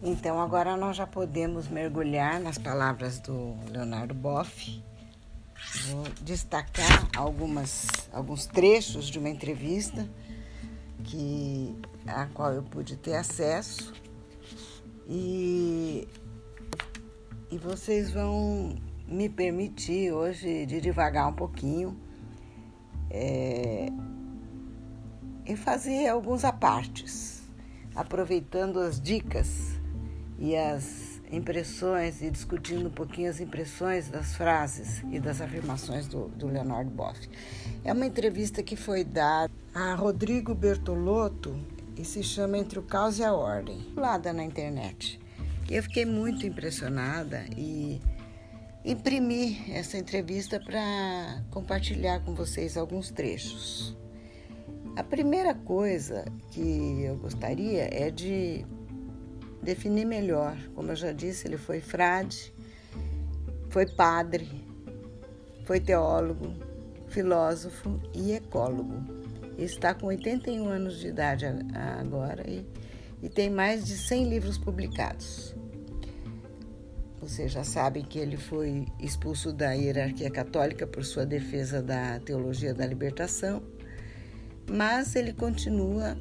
Então, 0.02 0.42
agora 0.42 0.76
nós 0.76 0.98
já 0.98 1.06
podemos 1.06 1.68
mergulhar 1.68 2.40
nas 2.40 2.58
palavras 2.58 3.20
do 3.20 3.56
Leonardo 3.72 4.16
Boff. 4.16 4.82
Vou 5.88 6.04
destacar 6.22 7.10
algumas, 7.16 7.88
alguns 8.12 8.46
trechos 8.46 9.08
de 9.08 9.20
uma 9.20 9.30
entrevista 9.30 10.10
que, 11.04 11.76
a 12.08 12.26
qual 12.28 12.54
eu 12.54 12.64
pude 12.64 12.98
ter 12.98 13.16
acesso. 13.16 13.94
E, 15.08 16.08
e 17.52 17.58
vocês 17.58 18.12
vão 18.12 18.76
me 19.08 19.30
permitir 19.30 20.12
hoje 20.12 20.66
de 20.66 20.82
devagar 20.82 21.28
um 21.28 21.34
pouquinho 21.34 21.96
é, 23.10 23.88
e 25.46 25.56
fazer 25.56 26.08
alguns 26.08 26.44
apartes, 26.44 27.44
aproveitando 27.96 28.80
as 28.80 29.00
dicas 29.00 29.80
e 30.40 30.56
as 30.56 31.05
impressões 31.32 32.22
e 32.22 32.30
discutindo 32.30 32.88
um 32.88 32.92
pouquinho 32.92 33.30
as 33.30 33.40
impressões 33.40 34.10
das 34.10 34.36
frases 34.36 35.04
e 35.12 35.20
das 35.20 35.42
afirmações 35.42 36.08
do, 36.08 36.28
do 36.30 36.48
Leonardo 36.48 36.90
Boff. 36.90 37.20
É 37.84 37.94
uma 37.94 38.06
entrevista 38.06 38.62
que 38.62 38.76
foi 38.76 39.04
dada 39.04 39.52
a 39.74 39.96
Rodrigo 39.96 40.54
Bertolotto 40.54 41.56
e 41.98 42.04
se 42.04 42.24
chama 42.24 42.58
Entre 42.58 42.80
o 42.80 42.84
Caos 42.84 43.20
e 43.20 43.24
a 43.24 43.34
Ordem, 43.34 43.86
lá 43.96 44.18
na 44.18 44.44
internet. 44.44 45.20
Eu 45.70 45.82
fiquei 45.84 46.06
muito 46.06 46.46
impressionada 46.46 47.46
e 47.58 48.00
imprimi 48.84 49.64
essa 49.72 49.98
entrevista 49.98 50.60
para 50.60 51.44
compartilhar 51.50 52.20
com 52.20 52.36
vocês 52.36 52.78
alguns 52.78 53.10
trechos. 53.10 53.98
A 54.96 55.04
primeira 55.04 55.54
coisa 55.54 56.24
que 56.52 57.02
eu 57.04 57.18
gostaria 57.18 57.90
é 57.92 58.10
de 58.10 58.66
definir 59.66 60.06
melhor. 60.06 60.56
Como 60.74 60.92
eu 60.92 60.96
já 60.96 61.12
disse, 61.12 61.48
ele 61.48 61.58
foi 61.58 61.82
frade, 61.82 62.54
foi 63.70 63.86
padre, 63.88 64.48
foi 65.66 65.80
teólogo, 65.80 66.54
filósofo 67.10 68.00
e 68.14 68.32
ecólogo. 68.32 69.04
Está 69.58 69.94
com 69.94 70.08
81 70.08 70.68
anos 70.70 71.00
de 71.00 71.08
idade 71.08 71.46
agora 72.00 72.50
e, 72.50 72.66
e 73.24 73.28
tem 73.28 73.50
mais 73.50 73.86
de 73.86 73.98
100 73.98 74.30
livros 74.30 74.58
publicados. 74.58 75.56
Vocês 77.20 77.52
já 77.52 77.64
sabem 77.64 78.04
que 78.04 78.20
ele 78.20 78.38
foi 78.38 78.86
expulso 79.00 79.52
da 79.52 79.72
hierarquia 79.72 80.30
católica 80.30 80.86
por 80.86 81.04
sua 81.04 81.26
defesa 81.26 81.82
da 81.82 82.20
teologia 82.20 82.74
da 82.74 82.86
libertação, 82.86 83.64
mas 84.70 85.16
ele 85.16 85.34
continua 85.34 86.16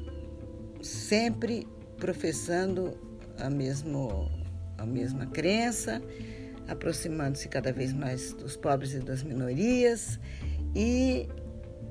sempre 0.81 1.67
professando 1.97 2.97
a, 3.39 3.49
mesmo, 3.49 4.31
a 4.77 4.85
mesma 4.85 5.25
crença, 5.25 6.01
aproximando-se 6.67 7.47
cada 7.47 7.71
vez 7.71 7.93
mais 7.93 8.33
dos 8.33 8.55
pobres 8.55 8.93
e 8.93 8.99
das 8.99 9.23
minorias 9.23 10.19
e 10.75 11.27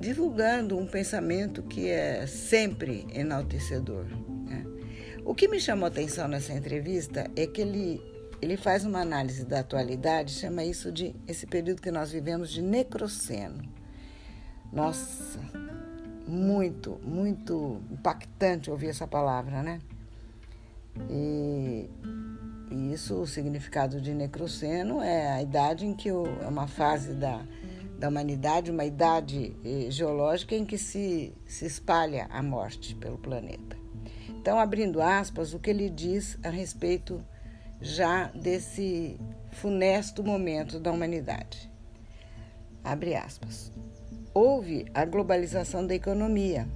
divulgando 0.01 0.77
um 0.77 0.87
pensamento 0.87 1.63
que 1.63 1.89
é 1.89 2.27
sempre 2.27 3.07
enaltecedor. 3.13 4.05
Né? 4.47 4.65
O 5.25 5.35
que 5.35 5.49
me 5.49 5.61
chamou 5.61 5.85
a 5.87 5.89
atenção 5.89 6.29
nessa 6.29 6.53
entrevista 6.53 7.31
é 7.37 7.47
que 7.47 7.61
ele, 7.61 8.01
ele 8.43 8.57
faz 8.57 8.85
uma 8.85 9.01
análise 9.01 9.45
da 9.45 9.61
atualidade, 9.61 10.33
chama 10.33 10.65
isso 10.65 10.93
de 10.93 11.15
esse 11.27 11.47
período 11.47 11.81
que 11.81 11.91
nós 11.91 12.11
vivemos 12.11 12.51
de 12.51 12.61
necroceno. 12.61 13.63
Nossa, 14.73 15.39
muito, 16.27 17.01
muito 17.05 17.81
impactante 17.91 18.71
ouvir 18.71 18.89
essa 18.89 19.07
palavra, 19.07 19.63
né? 19.63 19.79
E, 21.11 21.89
e 22.71 22.93
isso, 22.93 23.21
o 23.21 23.27
significado 23.27 24.01
de 24.01 24.15
necroceno 24.15 25.01
é 25.03 25.33
a 25.33 25.43
idade 25.43 25.87
em 25.87 25.95
que 25.95 26.11
o, 26.11 26.27
é 26.43 26.47
uma 26.47 26.67
fase 26.67 27.15
da, 27.15 27.45
da 27.99 28.09
humanidade, 28.09 28.71
uma 28.71 28.85
idade 28.85 29.57
eh, 29.65 29.91
geológica 29.91 30.55
em 30.55 30.65
que 30.65 30.79
se, 30.79 31.33
se 31.47 31.67
espalha 31.67 32.27
a 32.31 32.43
morte 32.43 32.95
pelo 32.95 33.19
planeta. 33.19 33.77
Então, 34.29 34.59
abrindo 34.59 35.01
aspas, 35.01 35.55
o 35.55 35.59
que 35.59 35.71
ele 35.71 35.89
diz 35.89 36.39
a 36.43 36.51
respeito 36.51 37.25
já 37.81 38.27
desse 38.35 39.19
funesto 39.51 40.23
momento 40.23 40.79
da 40.79 40.93
humanidade. 40.93 41.71
Abre 42.83 43.15
aspas. 43.15 43.73
Houve 44.35 44.87
a 44.93 45.05
globalização 45.05 45.87
da 45.87 45.95
economia, 45.95 46.69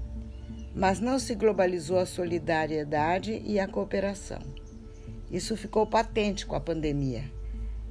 mas 0.75 1.01
não 1.01 1.19
se 1.19 1.35
globalizou 1.35 1.99
a 1.99 2.07
solidariedade 2.07 3.43
e 3.45 3.59
a 3.59 3.67
cooperação. 3.67 4.41
Isso 5.31 5.57
ficou 5.57 5.87
patente 5.87 6.47
com 6.47 6.55
a 6.55 6.61
pandemia. 6.61 7.25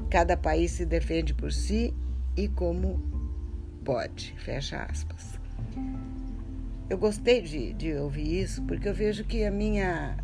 Cada 0.10 0.38
país 0.38 0.72
se 0.72 0.86
defende 0.86 1.34
por 1.34 1.52
si 1.52 1.94
e 2.36 2.48
como 2.48 3.02
pode. 3.84 4.34
Fecha 4.38 4.84
aspas. 4.84 5.40
Eu 6.90 6.98
gostei 6.98 7.42
de, 7.42 7.74
de 7.74 7.94
ouvir 7.94 8.42
isso 8.42 8.62
porque 8.64 8.88
eu 8.88 8.94
vejo 8.94 9.24
que 9.24 9.44
a 9.44 9.52
minha 9.52 10.18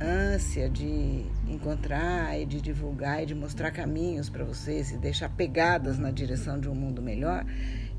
ânsia 0.00 0.68
de 0.68 1.26
encontrar 1.46 2.40
e 2.40 2.46
de 2.46 2.60
divulgar 2.60 3.22
e 3.22 3.26
de 3.26 3.34
mostrar 3.34 3.70
caminhos 3.70 4.30
para 4.30 4.44
vocês 4.44 4.90
e 4.90 4.96
deixar 4.96 5.28
pegadas 5.28 5.98
na 5.98 6.10
direção 6.10 6.58
de 6.58 6.68
um 6.68 6.74
mundo 6.74 7.02
melhor, 7.02 7.44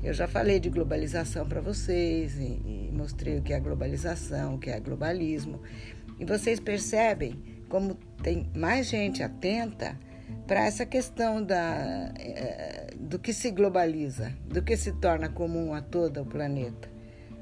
eu 0.02 0.12
já 0.12 0.26
falei 0.26 0.58
de 0.58 0.68
globalização 0.68 1.46
para 1.46 1.60
vocês 1.60 2.36
e, 2.36 2.60
e, 2.64 2.90
mostrei 2.92 3.38
o 3.38 3.42
que 3.42 3.52
é 3.52 3.60
globalização, 3.60 4.56
o 4.56 4.58
que 4.58 4.68
é 4.68 4.80
globalismo. 4.80 5.60
E 6.18 6.24
vocês 6.24 6.58
percebem 6.58 7.40
como 7.68 7.94
tem 8.22 8.50
mais 8.56 8.88
gente 8.88 9.22
atenta 9.22 9.98
para 10.46 10.66
essa 10.66 10.84
questão 10.84 11.42
da, 11.42 12.12
é, 12.18 12.88
do 12.98 13.18
que 13.18 13.32
se 13.32 13.50
globaliza, 13.50 14.32
do 14.46 14.60
que 14.62 14.76
se 14.76 14.92
torna 14.92 15.28
comum 15.28 15.72
a 15.72 15.80
todo 15.80 16.22
o 16.22 16.26
planeta. 16.26 16.90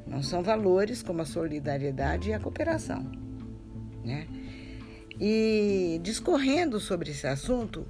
Não 0.07 0.23
são 0.23 0.43
valores 0.43 1.02
como 1.02 1.23
a 1.23 1.25
solidariedade 1.25 2.31
e 2.31 2.35
a 2.35 2.40
cooperação. 2.40 3.11
Né? 4.05 4.26
E 5.19 6.00
discorrendo 6.02 6.79
sobre 6.79 7.11
esse 7.11 7.26
assunto, 7.26 7.87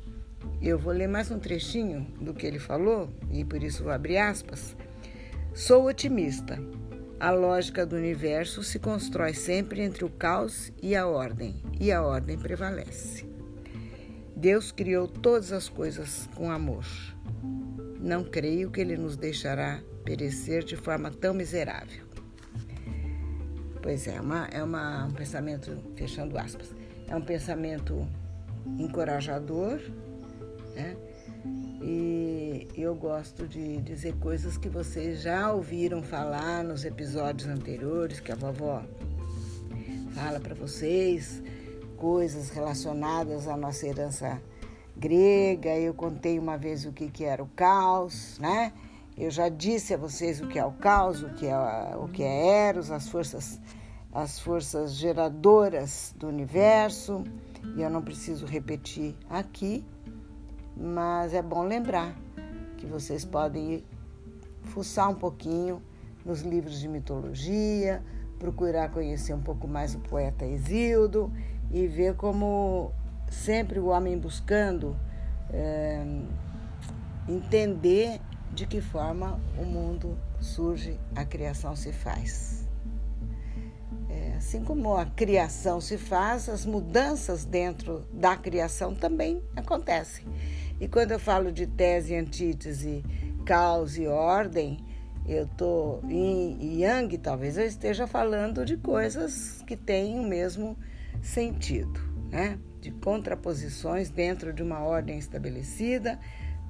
eu 0.69 0.79
vou 0.79 0.93
ler 0.93 1.09
mais 1.09 1.31
um 1.31 1.39
trechinho 1.39 2.07
do 2.21 2.35
que 2.35 2.47
ele 2.47 2.59
falou, 2.59 3.09
e 3.31 3.45
por 3.45 3.63
isso 3.63 3.83
vou 3.83 3.93
abrir 3.93 4.19
aspas. 4.19 4.77
Sou 5.55 5.87
otimista. 5.87 6.59
A 7.19 7.31
lógica 7.31 7.87
do 7.87 7.97
universo 7.97 8.63
se 8.63 8.79
constrói 8.79 9.33
sempre 9.33 9.81
entre 9.81 10.05
o 10.05 10.11
caos 10.11 10.71
e 10.83 10.95
a 10.95 11.07
ordem, 11.07 11.57
e 11.79 11.91
a 11.91 12.03
ordem 12.03 12.39
prevalece. 12.39 13.27
Deus 14.37 14.71
criou 14.71 15.09
todas 15.09 15.51
as 15.51 15.69
coisas 15.69 16.29
com 16.35 16.51
amor. 16.51 16.85
Não 17.99 18.23
creio 18.23 18.71
que 18.71 18.81
ele 18.81 18.97
nos 18.97 19.17
deixará 19.17 19.83
perecer 20.05 20.63
de 20.63 20.77
forma 20.77 21.11
tão 21.11 21.33
miserável. 21.33 22.05
Pois 23.83 24.07
é, 24.07 24.21
uma, 24.21 24.47
é 24.47 24.63
uma, 24.63 25.07
um 25.07 25.13
pensamento, 25.13 25.83
fechando 25.97 26.39
aspas, 26.39 26.75
é 27.09 27.17
um 27.17 27.23
pensamento 27.23 28.07
encorajador 28.79 29.81
né? 30.75 30.97
E 31.83 32.69
eu 32.77 32.95
gosto 32.95 33.47
de 33.47 33.79
dizer 33.79 34.15
coisas 34.17 34.59
que 34.59 34.69
vocês 34.69 35.23
já 35.23 35.53
ouviram 35.53 36.03
falar 36.03 36.63
nos 36.63 36.85
episódios 36.85 37.49
anteriores, 37.49 38.21
que 38.21 38.31
a 38.31 38.35
vovó 38.35 38.83
fala 40.15 40.39
para 40.39 40.55
vocês, 40.55 41.43
coisas 41.97 42.51
relacionadas 42.51 43.49
à 43.49 43.57
nossa 43.57 43.87
herança 43.87 44.41
grega. 44.97 45.77
Eu 45.77 45.95
contei 45.95 46.39
uma 46.39 46.59
vez 46.59 46.85
o 46.85 46.93
que, 46.93 47.09
que 47.09 47.25
era 47.25 47.43
o 47.43 47.49
caos, 47.49 48.39
né? 48.39 48.73
Eu 49.17 49.31
já 49.31 49.49
disse 49.49 49.95
a 49.95 49.97
vocês 49.97 50.41
o 50.41 50.49
que 50.49 50.59
é 50.59 50.65
o 50.65 50.73
caos, 50.73 51.23
o 51.23 51.31
que 51.31 51.47
é, 51.47 51.57
o 51.97 52.09
que 52.09 52.23
é 52.23 52.69
Eros, 52.69 52.91
as 52.91 53.09
forças, 53.09 53.61
as 54.13 54.39
forças 54.39 54.95
geradoras 54.95 56.15
do 56.19 56.29
universo, 56.29 57.25
e 57.77 57.83
eu 57.83 57.91
não 57.91 58.03
preciso 58.03 58.47
repetir 58.47 59.15
aqui 59.29 59.85
mas 60.81 61.35
é 61.35 61.43
bom 61.43 61.63
lembrar 61.63 62.17
que 62.79 62.87
vocês 62.87 63.23
podem 63.25 63.85
fuçar 64.65 65.11
um 65.11 65.15
pouquinho 65.15 65.83
nos 66.25 66.41
livros 66.41 66.81
de 66.81 66.89
mitologia, 66.89 68.03
procurar 68.39 68.91
conhecer 68.91 69.35
um 69.35 69.43
pouco 69.43 69.69
mais 69.69 69.95
o 69.95 69.99
poeta 69.99 70.47
Exildo 70.47 71.31
e 71.71 71.87
ver 71.87 72.15
como 72.15 72.93
sempre 73.31 73.79
o 73.79 73.87
homem 73.87 74.19
buscando 74.19 74.97
é, 75.53 76.03
entender 77.29 78.19
de 78.53 78.67
que 78.67 78.81
forma 78.81 79.39
o 79.59 79.65
mundo 79.65 80.17
surge, 80.41 80.99
a 81.15 81.25
criação 81.25 81.77
se 81.77 81.93
faz. 81.93 82.67
É, 84.09 84.35
assim 84.37 84.65
como 84.65 84.97
a 84.97 85.05
criação 85.05 85.81
se 85.81 85.99
faz, 85.99 86.49
as 86.49 86.65
mudanças 86.65 87.45
dentro 87.45 88.05
da 88.13 88.37
criação 88.37 88.95
também 88.95 89.43
acontecem. 89.55 90.25
E 90.81 90.89
quando 90.89 91.13
eu 91.13 91.19
falo 91.19 91.53
de 91.53 91.67
tese, 91.67 92.15
antítese, 92.15 93.05
caos 93.45 93.99
e 93.99 94.07
ordem, 94.07 94.79
eu 95.27 95.45
estou 95.45 96.01
em 96.09 96.81
Yang, 96.81 97.19
talvez 97.19 97.59
eu 97.59 97.67
esteja 97.67 98.07
falando 98.07 98.65
de 98.65 98.77
coisas 98.77 99.63
que 99.67 99.77
têm 99.77 100.19
o 100.19 100.23
mesmo 100.23 100.77
sentido, 101.23 102.01
né? 102.31 102.59
de 102.81 102.91
contraposições 102.91 104.09
dentro 104.09 104.53
de 104.53 104.63
uma 104.63 104.81
ordem 104.81 105.19
estabelecida 105.19 106.19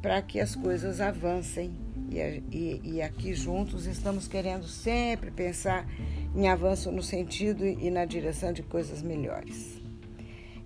para 0.03 0.20
que 0.20 0.40
as 0.40 0.57
coisas 0.57 1.01
avancem. 1.01 1.73
E, 2.11 2.18
e, 2.51 2.81
e, 2.85 3.03
aqui 3.03 3.33
juntos 3.35 3.87
estamos 3.87 4.27
querendo 4.27 4.66
sempre 4.66 5.31
pensar 5.31 5.87
em 6.35 6.49
avanço 6.49 6.90
no 6.90 7.03
sentido 7.03 7.64
e 7.64 7.88
na 7.90 8.05
direção 8.05 8.53
de 8.53 8.64
coisas 8.64 9.03
melhores. 9.03 9.81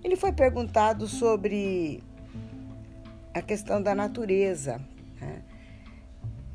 Ele 0.03 0.17
foi 0.17 0.33
perguntado 0.33 1.07
sobre 1.07 2.03
a 3.35 3.43
questão 3.43 3.83
da 3.83 3.95
natureza. 3.95 4.81
Né? 5.21 5.43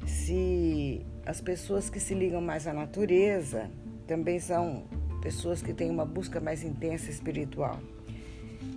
Se 0.08 1.06
as 1.26 1.42
pessoas 1.42 1.90
que 1.90 2.00
se 2.00 2.14
ligam 2.14 2.42
mais 2.42 2.66
à 2.66 2.74
natureza 2.74 3.70
também 4.08 4.40
são 4.40 4.86
pessoas 5.22 5.62
que 5.62 5.74
têm 5.74 5.92
uma 5.92 6.06
busca 6.06 6.40
mais 6.40 6.64
intensa 6.64 7.12
espiritual. 7.12 7.80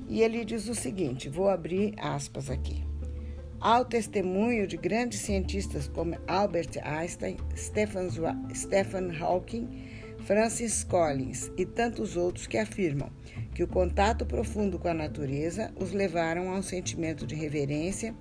E 0.08 0.20
ele 0.20 0.44
diz 0.44 0.68
o 0.68 0.74
seguinte: 0.74 1.28
vou 1.28 1.48
abrir 1.48 1.94
aspas 1.98 2.50
aqui. 2.50 2.84
Ao 3.60 3.84
testemunho 3.84 4.66
de 4.66 4.76
grandes 4.76 5.20
cientistas 5.20 5.86
como 5.86 6.18
Albert 6.26 6.78
Einstein, 6.82 7.36
Stephen, 7.56 8.08
Stephen 8.52 9.16
Hawking, 9.16 9.68
Francis 10.24 10.85
Collins 10.85 11.50
e 11.56 11.66
tantos 11.66 12.16
outros 12.16 12.46
que 12.46 12.56
afirmam 12.56 13.11
que 13.54 13.62
o 13.62 13.68
contato 13.68 14.24
profundo 14.24 14.78
com 14.78 14.88
a 14.88 14.94
natureza 14.94 15.72
os 15.76 15.92
levaram 15.92 16.50
a 16.50 16.56
um 16.56 16.62
sentimento 16.62 17.26
de 17.26 17.35
reverência 17.35 18.14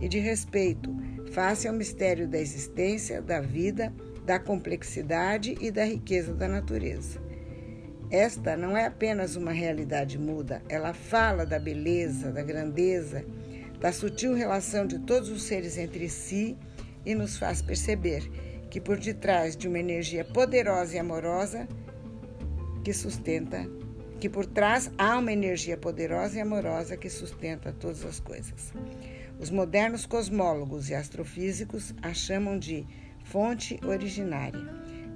e 0.00 0.08
de 0.08 0.18
respeito 0.18 0.94
face 1.32 1.66
ao 1.66 1.74
mistério 1.74 2.28
da 2.28 2.38
existência, 2.38 3.22
da 3.22 3.40
vida, 3.40 3.92
da 4.24 4.38
complexidade 4.38 5.56
e 5.60 5.70
da 5.70 5.84
riqueza 5.84 6.34
da 6.34 6.46
natureza. 6.46 7.20
Esta 8.10 8.56
não 8.56 8.76
é 8.76 8.86
apenas 8.86 9.34
uma 9.34 9.50
realidade 9.50 10.18
muda, 10.18 10.62
ela 10.68 10.92
fala 10.92 11.44
da 11.44 11.58
beleza, 11.58 12.30
da 12.30 12.42
grandeza, 12.42 13.24
da 13.80 13.90
sutil 13.90 14.34
relação 14.34 14.86
de 14.86 14.98
todos 15.00 15.28
os 15.30 15.42
seres 15.42 15.76
entre 15.76 16.08
si 16.08 16.56
e 17.04 17.14
nos 17.14 17.36
faz 17.36 17.62
perceber 17.62 18.28
que 18.70 18.80
por 18.80 18.98
detrás 18.98 19.56
de 19.56 19.68
uma 19.68 19.78
energia 19.78 20.24
poderosa 20.24 20.96
e 20.96 20.98
amorosa 20.98 21.68
que 22.84 22.92
sustenta 22.92 23.68
que 24.18 24.28
por 24.28 24.46
trás 24.46 24.90
há 24.96 25.18
uma 25.18 25.32
energia 25.32 25.76
poderosa 25.76 26.38
e 26.38 26.40
amorosa 26.40 26.96
que 26.96 27.10
sustenta 27.10 27.72
todas 27.72 28.04
as 28.04 28.18
coisas. 28.18 28.72
Os 29.38 29.50
modernos 29.50 30.06
cosmólogos 30.06 30.88
e 30.88 30.94
astrofísicos 30.94 31.94
a 32.00 32.14
chamam 32.14 32.58
de 32.58 32.86
fonte 33.24 33.78
originária, 33.86 34.60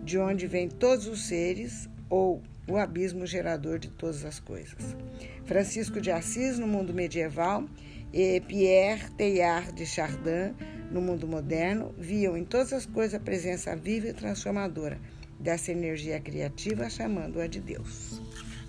de 0.05 0.19
onde 0.19 0.47
vêm 0.47 0.69
todos 0.69 1.07
os 1.07 1.27
seres 1.27 1.89
ou 2.11 2.43
o 2.69 2.77
abismo 2.77 3.27
gerador 3.27 3.79
de 3.79 3.89
todas 3.89 4.25
as 4.25 4.39
coisas. 4.39 4.97
Francisco 5.45 6.01
de 6.01 6.11
Assis, 6.11 6.59
no 6.59 6.67
mundo 6.67 6.93
medieval, 6.93 7.65
e 8.13 8.41
Pierre 8.41 9.11
Teilhard 9.11 9.73
de 9.73 9.87
Chardin, 9.87 10.55
no 10.91 11.01
mundo 11.01 11.27
moderno, 11.27 11.95
viam 11.97 12.37
em 12.37 12.45
todas 12.45 12.73
as 12.73 12.87
coisas 12.87 13.15
a 13.15 13.21
presença 13.21 13.77
viva 13.77 14.09
e 14.09 14.13
transformadora 14.13 14.99
dessa 15.39 15.71
energia 15.71 16.21
criativa, 16.21 16.91
chamando-a 16.91 17.47
de 17.47 17.61
Deus 17.61 18.21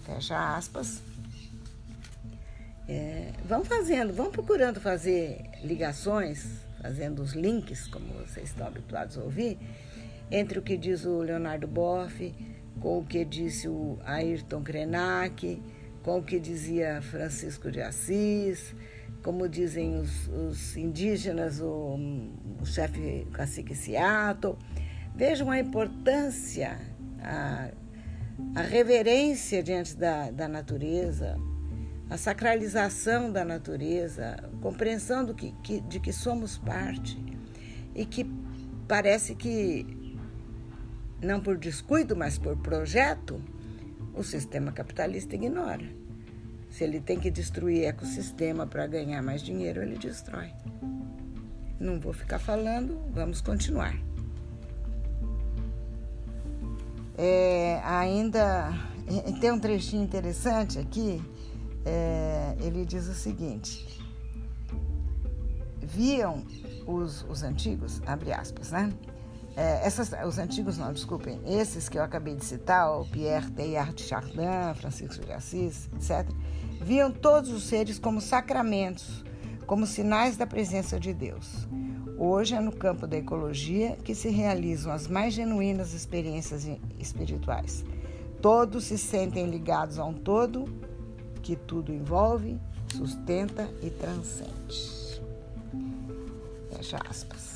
fecha 0.02 0.56
aspas. 0.56 1.02
É, 2.88 3.32
vão 3.46 3.64
fazendo, 3.64 4.14
vão 4.14 4.32
procurando 4.32 4.82
fazer 4.82 5.42
ligações, 5.64 6.46
fazendo 6.82 7.22
os 7.22 7.34
links, 7.34 7.88
como 7.88 8.06
vocês 8.14 8.50
estão 8.50 8.68
habituados 8.68 9.18
a 9.18 9.22
ouvir, 9.22 9.58
entre 10.30 10.60
o 10.60 10.62
que 10.62 10.76
diz 10.76 11.06
o 11.06 11.20
Leonardo 11.20 11.68
Boff, 11.68 12.34
com 12.80 13.00
o 13.00 13.06
que 13.06 13.24
disse 13.24 13.68
o 13.68 14.00
Ayrton 14.04 14.62
Krenak, 14.62 15.62
com 16.04 16.18
o 16.18 16.24
que 16.24 16.40
dizia 16.40 17.02
Francisco 17.02 17.72
de 17.72 17.82
Assis, 17.82 18.76
como 19.24 19.48
dizem 19.48 19.98
os, 19.98 20.28
os 20.28 20.78
indígenas, 20.78 21.60
o, 21.62 21.98
o 22.62 22.66
chefe 22.66 23.28
cacique 23.34 23.76
Seattle. 23.76 24.56
Vejam 25.16 25.52
a 25.52 25.60
importância, 25.60 26.80
a 27.22 27.70
a 28.56 28.62
reverência 28.62 29.64
diante 29.64 29.96
da, 29.96 30.32
da 30.32 30.48
natureza, 30.48 31.38
a 32.10 32.18
sacralização 32.18 33.32
da 33.32 33.46
natureza, 33.46 34.50
compreensão 34.62 35.24
do 35.24 35.34
que, 35.34 35.54
que, 35.64 35.80
de 35.82 36.00
que 36.00 36.12
somos 36.12 36.58
parte 36.58 37.18
e 37.96 38.06
que 38.06 38.30
parece 38.88 39.36
que, 39.36 40.18
não 41.22 41.40
por 41.40 41.58
descuido, 41.58 42.16
mas 42.16 42.38
por 42.38 42.58
projeto, 42.58 43.42
o 44.14 44.24
sistema 44.24 44.74
capitalista 44.74 45.36
ignora. 45.36 46.01
Se 46.72 46.84
ele 46.84 47.00
tem 47.00 47.20
que 47.20 47.30
destruir 47.30 47.84
ecossistema 47.84 48.66
para 48.66 48.88
ganhar 48.88 49.22
mais 49.22 49.44
dinheiro, 49.44 49.84
ele 49.84 49.98
destrói. 49.98 50.50
Não 51.80 52.00
vou 52.00 52.14
ficar 52.14 52.40
falando, 52.40 53.00
vamos 53.12 53.42
continuar. 53.42 53.96
É, 57.18 57.80
ainda 57.84 58.74
tem 59.40 59.52
um 59.52 59.60
trechinho 59.60 60.04
interessante 60.04 60.80
aqui 60.80 61.22
é, 61.86 62.56
ele 62.62 62.86
diz 62.86 63.08
o 63.08 63.14
seguinte: 63.14 63.88
viam 65.82 66.46
os, 66.86 67.24
os 67.24 67.44
antigos, 67.44 68.02
abre 68.06 68.32
aspas, 68.32 68.72
né? 68.72 68.92
É, 69.62 69.86
essas, 69.86 70.12
os 70.26 70.40
antigos 70.40 70.80
não, 70.80 70.92
desculpem, 70.92 71.40
esses 71.46 71.88
que 71.88 71.96
eu 71.96 72.02
acabei 72.02 72.34
de 72.34 72.44
citar, 72.44 73.00
o 73.00 73.06
Pierre 73.06 73.52
Teilhard 73.52 73.94
de 73.94 74.02
Chardin, 74.02 74.74
Francisco 74.74 75.24
de 75.24 75.32
Assis, 75.32 75.88
etc., 75.94 76.28
viam 76.82 77.12
todos 77.12 77.52
os 77.52 77.66
seres 77.66 78.00
como 78.00 78.20
sacramentos, 78.20 79.24
como 79.68 79.86
sinais 79.86 80.36
da 80.36 80.48
presença 80.48 81.00
de 81.00 81.14
Deus. 81.14 81.68
Hoje 82.18 82.56
é 82.56 82.60
no 82.60 82.72
campo 82.72 83.06
da 83.06 83.18
ecologia 83.18 83.98
que 84.04 84.16
se 84.16 84.30
realizam 84.30 84.92
as 84.92 85.08
mais 85.08 85.36
genuínas 85.36 85.94
experiências 85.94 86.68
espirituais. 86.98 87.86
Todos 88.42 88.86
se 88.86 88.98
sentem 88.98 89.46
ligados 89.46 90.00
a 90.00 90.06
um 90.06 90.14
todo 90.16 90.66
que 91.44 91.56
tudo 91.56 91.94
envolve, 91.94 92.60
sustenta 92.88 93.70
e 93.84 93.92
transcende. 93.92 95.22
Fecha 96.72 96.98
aspas. 97.08 97.51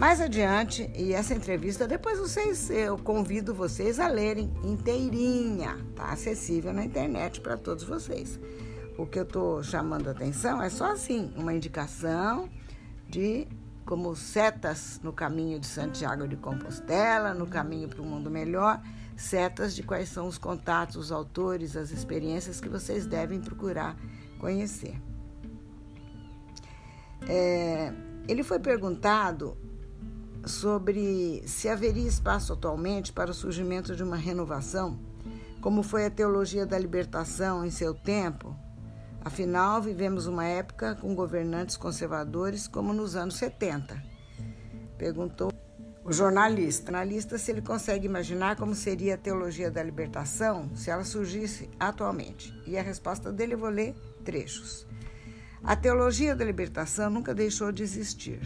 Mais 0.00 0.18
adiante, 0.18 0.90
e 0.96 1.12
essa 1.12 1.34
entrevista, 1.34 1.86
depois 1.86 2.18
vocês, 2.18 2.70
eu 2.70 2.96
convido 2.96 3.52
vocês 3.52 4.00
a 4.00 4.08
lerem 4.08 4.50
inteirinha, 4.64 5.76
tá 5.94 6.06
acessível 6.06 6.72
na 6.72 6.82
internet 6.82 7.38
para 7.42 7.54
todos 7.58 7.84
vocês. 7.84 8.40
O 8.96 9.04
que 9.04 9.18
eu 9.18 9.24
estou 9.24 9.62
chamando 9.62 10.08
a 10.08 10.12
atenção 10.12 10.62
é 10.62 10.70
só 10.70 10.86
assim, 10.86 11.30
uma 11.36 11.52
indicação 11.52 12.48
de 13.10 13.46
como 13.84 14.16
setas 14.16 14.98
no 15.02 15.12
caminho 15.12 15.60
de 15.60 15.66
Santiago 15.66 16.26
de 16.26 16.36
Compostela, 16.38 17.34
no 17.34 17.46
caminho 17.46 17.86
para 17.86 18.00
um 18.00 18.06
mundo 18.06 18.30
melhor, 18.30 18.80
setas 19.14 19.74
de 19.74 19.82
quais 19.82 20.08
são 20.08 20.26
os 20.26 20.38
contatos, 20.38 20.96
os 20.96 21.12
autores, 21.12 21.76
as 21.76 21.90
experiências 21.90 22.58
que 22.58 22.70
vocês 22.70 23.04
devem 23.04 23.38
procurar 23.38 23.98
conhecer. 24.38 24.98
É, 27.28 27.92
ele 28.26 28.42
foi 28.42 28.58
perguntado 28.58 29.58
sobre 30.44 31.42
se 31.46 31.68
haveria 31.68 32.08
espaço 32.08 32.52
atualmente 32.52 33.12
para 33.12 33.30
o 33.30 33.34
surgimento 33.34 33.94
de 33.94 34.02
uma 34.02 34.16
renovação, 34.16 34.98
como 35.60 35.82
foi 35.82 36.06
a 36.06 36.10
teologia 36.10 36.64
da 36.64 36.78
libertação 36.78 37.64
em 37.64 37.70
seu 37.70 37.94
tempo. 37.94 38.56
Afinal, 39.22 39.82
vivemos 39.82 40.26
uma 40.26 40.44
época 40.44 40.94
com 40.94 41.14
governantes 41.14 41.76
conservadores 41.76 42.66
como 42.66 42.92
nos 42.92 43.14
anos 43.16 43.36
70. 43.36 44.02
Perguntou 44.96 45.52
o 46.02 46.12
jornalista, 46.12 46.84
o 46.84 46.86
jornalista 46.86 47.38
se 47.38 47.50
ele 47.50 47.60
consegue 47.60 48.06
imaginar 48.06 48.56
como 48.56 48.74
seria 48.74 49.14
a 49.14 49.18
teologia 49.18 49.70
da 49.70 49.82
libertação 49.82 50.70
se 50.74 50.90
ela 50.90 51.04
surgisse 51.04 51.68
atualmente. 51.78 52.58
E 52.66 52.78
a 52.78 52.82
resposta 52.82 53.30
dele 53.30 53.54
eu 53.54 53.58
vou 53.58 53.68
ler 53.68 53.94
trechos. 54.24 54.86
A 55.62 55.76
teologia 55.76 56.34
da 56.34 56.44
libertação 56.44 57.10
nunca 57.10 57.34
deixou 57.34 57.70
de 57.70 57.82
existir, 57.82 58.40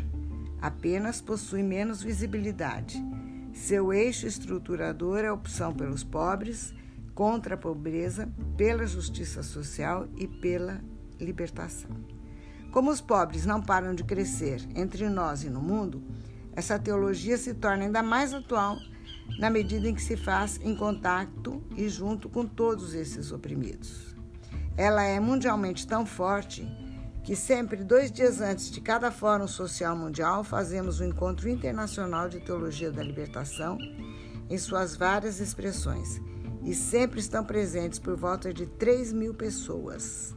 apenas 0.65 1.21
possui 1.21 1.63
menos 1.63 2.03
visibilidade. 2.03 3.05
Seu 3.53 3.93
eixo 3.93 4.27
estruturador 4.27 5.19
é 5.19 5.27
a 5.27 5.35
opção 5.35 5.75
pelos 5.75 6.03
pobres, 6.03 6.73
contra 7.15 7.55
a 7.55 7.59
pobreza, 7.59 8.33
pela 8.57 8.87
justiça 8.87 9.43
social 9.43 10.09
e 10.17 10.27
pela 10.27 10.81
libertação. 11.21 11.91
Como 12.73 12.91
os 12.91 13.03
pobres 13.03 13.45
não 13.45 13.61
param 13.61 13.95
de 13.95 14.05
crescer 14.05 14.67
entre 14.75 15.07
nós 15.11 15.45
e 15.45 15.51
no 15.51 15.61
mundo, 15.61 16.03
essa 16.57 16.79
teologia 16.79 17.37
se 17.37 17.53
torna 17.53 17.85
ainda 17.85 18.03
mais 18.03 18.33
atual 18.33 18.79
na 19.39 19.51
medida 19.51 19.87
em 19.87 19.95
que 19.95 20.03
se 20.03 20.17
faz 20.17 20.59
em 20.63 20.75
contato 20.75 21.63
e 21.77 21.91
junto 21.91 22.27
com 22.31 22.47
todos 22.47 22.95
esses 22.95 23.31
oprimidos. 23.33 24.17
Ela 24.79 25.03
é 25.03 25.21
mundialmente 25.21 25.87
tão 25.87 26.07
forte 26.07 26.67
que 27.25 27.35
sempre 27.35 27.83
dois 27.83 28.13
dias 28.13 28.43
antes 28.43 28.71
de 28.71 28.83
cada 28.83 29.11
Fórum 29.11 29.49
Social 29.49 29.97
Mundial 29.97 30.45
fazemos 30.45 31.01
o 31.01 31.05
um 31.05 31.07
Encontro 31.07 31.49
Internacional 31.49 32.29
de 32.29 32.39
Teologia 32.39 32.93
da 32.93 33.03
Libertação 33.03 33.79
em 34.51 34.59
suas 34.59 34.95
várias 34.95 35.41
expressões 35.41 36.21
e 36.63 36.75
sempre 36.75 37.21
estão 37.21 37.43
presentes 37.43 37.99
por 37.99 38.15
volta 38.15 38.53
de 38.53 38.67
3 38.67 39.15
mil 39.15 39.33
pessoas, 39.33 40.35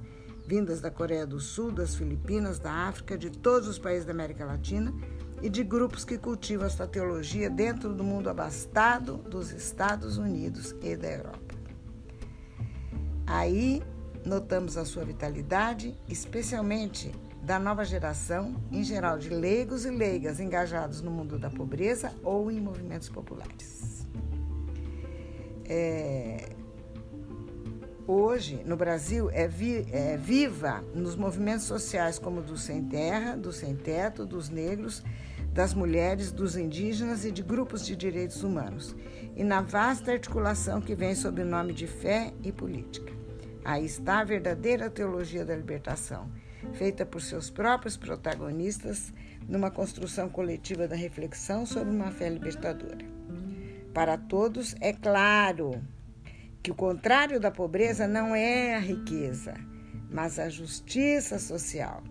vindas 0.48 0.80
da 0.80 0.90
Coreia 0.90 1.28
do 1.28 1.42
Sul, 1.42 1.74
das 1.74 1.94
Filipinas, 1.94 2.58
da 2.58 2.72
África, 2.72 3.18
de 3.18 3.32
todos 3.32 3.68
os 3.68 3.78
países 3.78 4.06
da 4.06 4.14
América 4.14 4.46
Latina 4.46 4.94
e 5.42 5.50
de 5.50 5.66
grupos 5.66 6.06
que 6.06 6.18
cultivam 6.18 6.66
esta 6.66 6.88
teologia 6.88 7.50
dentro 7.50 7.94
do 7.94 8.04
mundo 8.04 8.30
abastado 8.30 9.18
dos 9.18 9.52
Estados 9.52 10.18
Unidos 10.18 10.74
e 10.82 10.96
da 10.96 11.10
Europa. 11.10 11.56
Aí 13.26 13.84
notamos 14.26 14.78
a 14.78 14.86
sua 14.86 15.04
vitalidade, 15.04 15.96
especialmente 16.08 17.12
da 17.42 17.58
nova 17.58 17.86
geração, 17.86 18.56
em 18.72 18.84
geral 18.84 19.18
de 19.18 19.30
leigos 19.30 19.86
e 19.86 19.90
leigas 19.90 20.40
engajados 20.40 21.02
no 21.02 21.10
mundo 21.10 21.40
da 21.40 21.50
pobreza 21.50 22.12
ou 22.24 22.52
em 22.52 22.60
movimentos 22.60 23.08
populares. 23.08 24.06
É, 25.64 26.50
hoje, 28.06 28.62
no 28.66 28.76
Brasil, 28.76 29.30
é, 29.32 29.48
vi, 29.48 29.86
é, 29.92 30.18
viva 30.18 30.84
nos 30.94 31.16
movimentos 31.16 31.66
sociais 31.66 32.20
como 32.20 32.42
do 32.42 32.58
sem 32.58 32.84
terra, 32.84 33.36
do 33.36 33.52
sem 33.52 33.76
teto, 33.76 34.26
dos 34.26 34.50
negros, 34.50 35.04
das 35.54 35.74
mulheres, 35.74 36.32
dos 36.32 36.56
indígenas 36.56 37.26
e 37.26 37.32
de 37.32 37.42
grupos 37.42 37.86
de 37.86 37.96
direitos 37.96 38.44
humanos, 38.44 38.96
e 39.36 39.44
na 39.44 39.62
vasta 39.62 40.12
articulação 40.12 40.80
que 40.80 40.94
vem 40.94 41.16
sob 41.16 41.42
o 41.42 41.46
nome 41.46 41.74
de 41.74 41.88
fé 41.88 42.34
e 42.44 42.52
política. 42.52 43.17
Aí 43.68 43.84
está 43.84 44.20
a 44.20 44.24
verdadeira 44.24 44.90
teologia 44.90 45.44
da 45.44 45.54
libertação, 45.54 46.32
feita 46.76 47.06
por 47.06 47.22
seus 47.22 47.50
próprios 47.50 47.98
protagonistas 47.98 49.12
numa 49.46 49.70
construção 49.70 50.30
coletiva 50.30 50.88
da 50.88 50.96
reflexão 50.96 51.66
sobre 51.66 51.94
uma 51.94 52.10
fé 52.10 52.30
libertadora. 52.30 53.06
Para 53.94 54.18
todos 54.18 54.74
é 54.80 54.94
claro 54.94 55.86
que 56.64 56.72
o 56.72 56.76
contrário 56.76 57.42
da 57.42 57.52
pobreza 57.52 58.08
não 58.08 58.34
é 58.34 58.74
a 58.74 58.80
riqueza, 58.80 59.56
mas 60.10 60.40
a 60.40 60.48
justiça 60.48 61.38
social, 61.38 62.02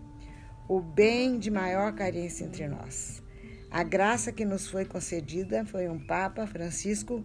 o 0.69 0.79
bem 0.79 1.39
de 1.39 1.51
maior 1.51 1.95
carência 1.95 2.45
entre 2.45 2.69
nós. 2.69 3.23
A 3.71 3.83
graça 3.83 4.31
que 4.31 4.45
nos 4.45 4.69
foi 4.69 4.85
concedida 4.85 5.65
foi 5.65 5.89
um 5.89 5.99
Papa 5.99 6.47
Francisco 6.47 7.25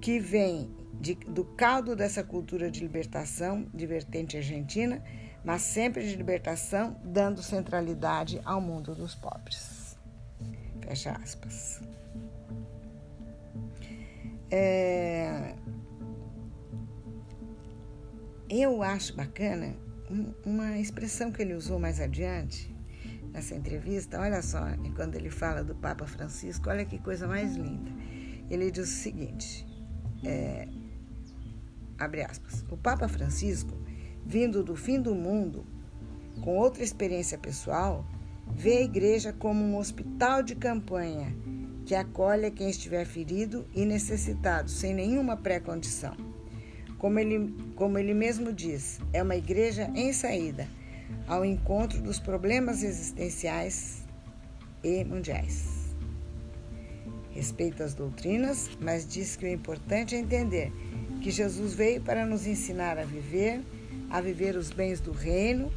que 0.00 0.18
vem 0.18 0.68
de, 1.00 1.14
do 1.14 1.44
caldo 1.44 1.94
dessa 1.94 2.22
cultura 2.22 2.70
de 2.70 2.80
libertação, 2.80 3.66
de 3.72 3.86
vertente 3.86 4.36
argentina, 4.36 5.02
mas 5.44 5.62
sempre 5.62 6.06
de 6.06 6.16
libertação, 6.16 7.00
dando 7.04 7.42
centralidade 7.42 8.40
ao 8.44 8.60
mundo 8.60 8.94
dos 8.94 9.14
pobres. 9.14 9.96
Fecha 10.82 11.12
aspas. 11.12 11.80
É, 14.50 15.54
eu 18.48 18.82
acho 18.82 19.14
bacana 19.14 19.76
uma 20.44 20.78
expressão 20.78 21.30
que 21.30 21.42
ele 21.42 21.54
usou 21.54 21.78
mais 21.78 22.00
adiante 22.00 22.74
nessa 23.30 23.54
entrevista. 23.54 24.18
Olha 24.18 24.40
só, 24.42 24.60
quando 24.96 25.14
ele 25.14 25.30
fala 25.30 25.62
do 25.62 25.74
Papa 25.74 26.06
Francisco, 26.06 26.70
olha 26.70 26.84
que 26.84 26.98
coisa 26.98 27.26
mais 27.26 27.54
linda. 27.54 27.90
Ele 28.50 28.70
diz 28.70 28.88
o 28.88 29.02
seguinte: 29.02 29.66
é, 30.24 30.66
aspas, 31.98 32.64
o 32.70 32.76
Papa 32.76 33.08
Francisco, 33.08 33.76
vindo 34.24 34.62
do 34.62 34.76
fim 34.76 35.00
do 35.00 35.14
mundo, 35.14 35.66
com 36.40 36.56
outra 36.56 36.84
experiência 36.84 37.36
pessoal, 37.36 38.04
vê 38.46 38.78
a 38.78 38.82
igreja 38.82 39.32
como 39.32 39.62
um 39.62 39.76
hospital 39.76 40.42
de 40.42 40.54
campanha 40.54 41.34
que 41.84 41.94
acolhe 41.94 42.50
quem 42.50 42.68
estiver 42.68 43.06
ferido 43.06 43.66
e 43.74 43.84
necessitado, 43.84 44.70
sem 44.70 44.92
nenhuma 44.92 45.36
pré-condição. 45.36 46.14
Como 46.98 47.18
ele, 47.18 47.54
como 47.74 47.98
ele 47.98 48.12
mesmo 48.12 48.52
diz, 48.52 49.00
é 49.12 49.22
uma 49.22 49.36
igreja 49.36 49.90
em 49.94 50.12
saída, 50.12 50.68
ao 51.26 51.44
encontro 51.44 52.02
dos 52.02 52.18
problemas 52.18 52.82
existenciais 52.82 54.02
e 54.84 55.02
mundiais. 55.04 55.94
Respeita 57.30 57.84
as 57.84 57.94
doutrinas, 57.94 58.68
mas 58.80 59.08
diz 59.08 59.36
que 59.36 59.46
o 59.46 59.48
importante 59.48 60.14
é 60.14 60.18
entender 60.18 60.72
que 61.18 61.30
Jesus 61.30 61.74
veio 61.74 62.00
para 62.00 62.24
nos 62.24 62.46
ensinar 62.46 62.98
a 62.98 63.04
viver, 63.04 63.60
a 64.10 64.20
viver 64.20 64.56
os 64.56 64.70
bens 64.70 65.00
do 65.00 65.12
reino, 65.12 65.72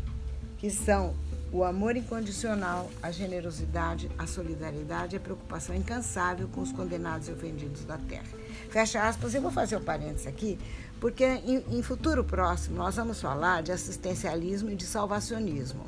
que 0.57 0.69
são 0.69 1.13
o 1.51 1.63
amor 1.65 1.97
incondicional, 1.97 2.89
a 3.03 3.11
generosidade, 3.11 4.09
a 4.17 4.25
solidariedade 4.25 5.15
e 5.15 5.17
a 5.17 5.19
preocupação 5.19 5.75
incansável 5.75 6.47
com 6.47 6.61
os 6.61 6.71
condenados 6.71 7.27
e 7.27 7.31
ofendidos 7.31 7.83
da 7.83 7.97
terra. 7.97 8.27
Fecha 8.69 9.05
aspas, 9.05 9.35
eu 9.35 9.41
vou 9.41 9.51
fazer 9.51 9.75
um 9.75 9.83
parênteses 9.83 10.27
aqui, 10.27 10.57
porque 10.99 11.25
em, 11.25 11.63
em 11.69 11.83
futuro 11.83 12.23
próximo 12.23 12.77
nós 12.77 12.95
vamos 12.95 13.19
falar 13.19 13.61
de 13.63 13.71
assistencialismo 13.71 14.69
e 14.69 14.75
de 14.75 14.85
salvacionismo. 14.85 15.83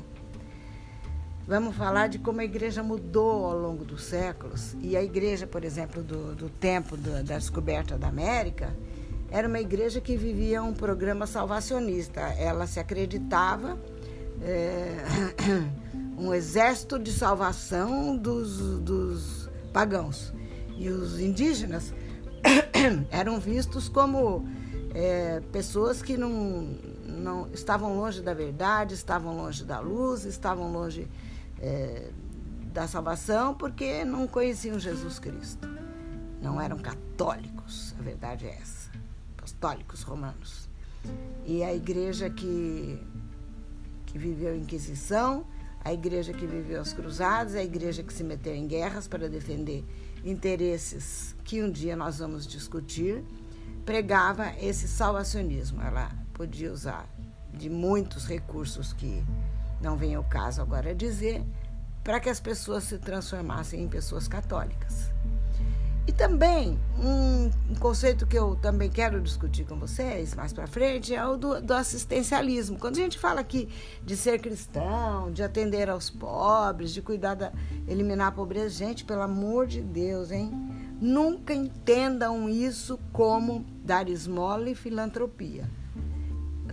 Vamos 1.46 1.76
falar 1.76 2.08
de 2.08 2.18
como 2.18 2.40
a 2.40 2.44
igreja 2.44 2.82
mudou 2.82 3.44
ao 3.44 3.58
longo 3.58 3.84
dos 3.84 4.04
séculos. 4.04 4.74
E 4.80 4.96
a 4.96 5.02
igreja, 5.02 5.46
por 5.46 5.62
exemplo, 5.62 6.02
do, 6.02 6.34
do 6.34 6.48
tempo 6.48 6.96
do, 6.96 7.22
da 7.22 7.36
descoberta 7.36 7.98
da 7.98 8.08
América, 8.08 8.74
era 9.34 9.48
uma 9.48 9.58
igreja 9.58 10.00
que 10.00 10.16
vivia 10.16 10.62
um 10.62 10.72
programa 10.72 11.26
salvacionista. 11.26 12.20
Ela 12.20 12.68
se 12.68 12.78
acreditava 12.78 13.76
é, 14.40 14.94
um 16.16 16.32
exército 16.32 17.00
de 17.00 17.10
salvação 17.10 18.16
dos, 18.16 18.78
dos 18.78 19.50
pagãos. 19.72 20.32
E 20.76 20.88
os 20.88 21.18
indígenas 21.18 21.92
eram 23.10 23.40
vistos 23.40 23.88
como 23.88 24.48
é, 24.94 25.40
pessoas 25.50 26.00
que 26.00 26.16
não, 26.16 26.78
não 27.04 27.48
estavam 27.52 27.96
longe 27.96 28.22
da 28.22 28.34
verdade, 28.34 28.94
estavam 28.94 29.36
longe 29.36 29.64
da 29.64 29.80
luz, 29.80 30.24
estavam 30.24 30.70
longe 30.70 31.08
é, 31.60 32.10
da 32.72 32.86
salvação, 32.86 33.52
porque 33.52 34.04
não 34.04 34.28
conheciam 34.28 34.78
Jesus 34.78 35.18
Cristo. 35.18 35.68
Não 36.40 36.60
eram 36.60 36.78
católicos, 36.78 37.96
a 37.98 38.02
verdade 38.02 38.46
é 38.46 38.58
essa, 38.60 38.83
apostólicos 39.64 40.02
romanos. 40.02 40.68
E 41.46 41.62
a 41.62 41.74
igreja 41.74 42.28
que, 42.28 43.00
que 44.06 44.18
viveu 44.18 44.52
a 44.52 44.56
Inquisição, 44.56 45.46
a 45.82 45.92
igreja 45.92 46.32
que 46.32 46.46
viveu 46.46 46.80
as 46.80 46.92
cruzadas, 46.92 47.54
a 47.54 47.62
igreja 47.62 48.02
que 48.02 48.12
se 48.12 48.22
meteu 48.22 48.54
em 48.54 48.66
guerras 48.66 49.08
para 49.08 49.28
defender 49.28 49.84
interesses 50.24 51.34
que 51.44 51.62
um 51.62 51.70
dia 51.70 51.96
nós 51.96 52.18
vamos 52.18 52.46
discutir, 52.46 53.22
pregava 53.84 54.54
esse 54.58 54.86
salvacionismo. 54.86 55.80
Ela 55.82 56.10
podia 56.32 56.72
usar 56.72 57.08
de 57.52 57.68
muitos 57.68 58.26
recursos 58.26 58.92
que 58.92 59.22
não 59.80 59.96
vem 59.96 60.14
ao 60.14 60.24
caso 60.24 60.60
agora 60.62 60.94
dizer, 60.94 61.44
para 62.02 62.20
que 62.20 62.28
as 62.28 62.40
pessoas 62.40 62.84
se 62.84 62.98
transformassem 62.98 63.82
em 63.82 63.88
pessoas 63.88 64.26
católicas. 64.26 65.13
E 66.06 66.12
também 66.12 66.78
um, 66.98 67.50
conceito 67.80 68.26
que 68.26 68.38
eu 68.38 68.56
também 68.56 68.90
quero 68.90 69.20
discutir 69.20 69.64
com 69.64 69.76
vocês 69.76 70.34
mais 70.34 70.52
para 70.52 70.66
frente 70.66 71.14
é 71.14 71.26
o 71.26 71.36
do, 71.36 71.62
do, 71.62 71.72
assistencialismo. 71.72 72.78
Quando 72.78 72.96
a 72.96 73.00
gente 73.00 73.18
fala 73.18 73.40
aqui 73.40 73.68
de 74.02 74.14
ser 74.16 74.38
cristão, 74.38 75.32
de 75.32 75.42
atender 75.42 75.88
aos 75.88 76.10
pobres, 76.10 76.92
de 76.92 77.00
cuidar 77.00 77.34
da 77.34 77.52
eliminar 77.88 78.28
a 78.28 78.32
pobreza, 78.32 78.68
gente, 78.68 79.04
pelo 79.04 79.22
amor 79.22 79.66
de 79.66 79.80
Deus, 79.80 80.30
hein? 80.30 80.52
Nunca 81.00 81.54
entendam 81.54 82.48
isso 82.48 82.98
como 83.12 83.64
dar 83.82 84.08
esmola 84.08 84.68
e 84.68 84.74
filantropia 84.74 85.68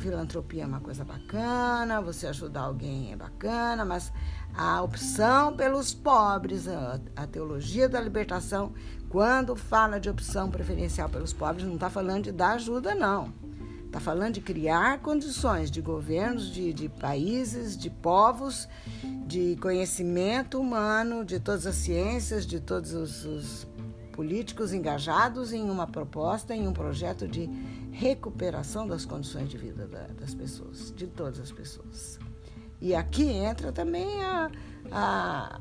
filantropia 0.01 0.63
é 0.63 0.65
uma 0.65 0.79
coisa 0.79 1.05
bacana, 1.05 2.01
você 2.01 2.27
ajudar 2.27 2.61
alguém 2.61 3.13
é 3.13 3.15
bacana, 3.15 3.85
mas 3.85 4.11
a 4.53 4.81
opção 4.81 5.55
pelos 5.55 5.93
pobres, 5.93 6.67
a, 6.67 6.99
a 7.15 7.27
teologia 7.27 7.87
da 7.87 8.01
libertação, 8.01 8.73
quando 9.11 9.57
fala 9.57 9.99
de 9.99 10.09
opção 10.09 10.49
preferencial 10.49 11.09
pelos 11.09 11.33
pobres, 11.33 11.65
não 11.65 11.75
está 11.75 11.89
falando 11.89 12.23
de 12.23 12.31
dar 12.31 12.53
ajuda, 12.53 12.95
não. 12.95 13.33
Está 13.85 13.99
falando 13.99 14.35
de 14.35 14.41
criar 14.41 14.99
condições 14.99 15.69
de 15.69 15.81
governos, 15.81 16.49
de, 16.49 16.71
de 16.71 16.87
países, 16.87 17.75
de 17.75 17.89
povos, 17.89 18.69
de 19.27 19.57
conhecimento 19.57 20.57
humano, 20.57 21.25
de 21.25 21.41
todas 21.41 21.67
as 21.67 21.75
ciências, 21.75 22.45
de 22.45 22.61
todos 22.61 22.93
os, 22.93 23.25
os 23.25 23.67
políticos 24.13 24.71
engajados 24.71 25.51
em 25.51 25.69
uma 25.69 25.85
proposta, 25.85 26.55
em 26.55 26.65
um 26.65 26.71
projeto 26.71 27.27
de 27.27 27.49
recuperação 27.91 28.87
das 28.87 29.03
condições 29.03 29.49
de 29.49 29.57
vida 29.57 29.89
das 30.17 30.33
pessoas, 30.33 30.93
de 30.95 31.07
todas 31.07 31.37
as 31.41 31.51
pessoas. 31.51 32.17
E 32.79 32.95
aqui 32.95 33.29
entra 33.29 33.73
também 33.73 34.23
a, 34.23 34.49
a, 34.89 35.59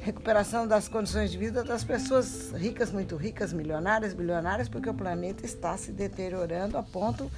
recuperação 0.00 0.66
das 0.66 0.88
condições 0.88 1.30
de 1.30 1.38
vida 1.38 1.64
das 1.64 1.84
pessoas 1.84 2.52
ricas, 2.52 2.92
muito 2.92 3.16
ricas, 3.16 3.52
milionárias, 3.52 4.14
bilionárias, 4.14 4.68
porque 4.68 4.88
o 4.88 4.94
planeta 4.94 5.44
está 5.44 5.76
se 5.76 5.92
deteriorando 5.92 6.76
a 6.78 6.82
ponto 6.82 7.30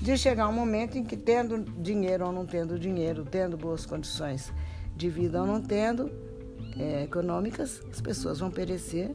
de 0.00 0.16
chegar 0.16 0.48
um 0.48 0.52
momento 0.52 0.96
em 0.96 1.04
que, 1.04 1.16
tendo 1.16 1.58
dinheiro 1.58 2.26
ou 2.26 2.32
não 2.32 2.46
tendo 2.46 2.78
dinheiro, 2.78 3.24
tendo 3.24 3.56
boas 3.56 3.86
condições 3.86 4.52
de 4.96 5.08
vida 5.08 5.40
ou 5.40 5.46
não 5.46 5.60
tendo 5.60 6.10
é, 6.78 7.04
econômicas, 7.04 7.82
as 7.90 8.00
pessoas 8.00 8.38
vão 8.38 8.50
perecer 8.50 9.14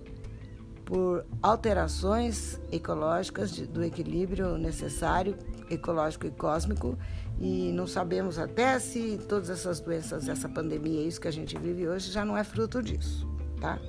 por 0.85 1.25
alterações 1.41 2.59
ecológicas 2.71 3.51
de, 3.51 3.67
do 3.67 3.83
equilíbrio 3.83 4.57
necessário 4.57 5.37
ecológico 5.69 6.25
e 6.25 6.31
cósmico 6.31 6.97
e 7.39 7.71
não 7.71 7.87
sabemos 7.87 8.37
até 8.37 8.77
se 8.79 9.17
todas 9.29 9.49
essas 9.49 9.79
doenças, 9.79 10.27
essa 10.27 10.49
pandemia, 10.49 11.07
isso 11.07 11.21
que 11.21 11.27
a 11.27 11.31
gente 11.31 11.57
vive 11.57 11.87
hoje 11.87 12.11
já 12.11 12.25
não 12.25 12.37
é 12.37 12.43
fruto 12.43 12.81
disso, 12.83 13.27
tá? 13.61 13.79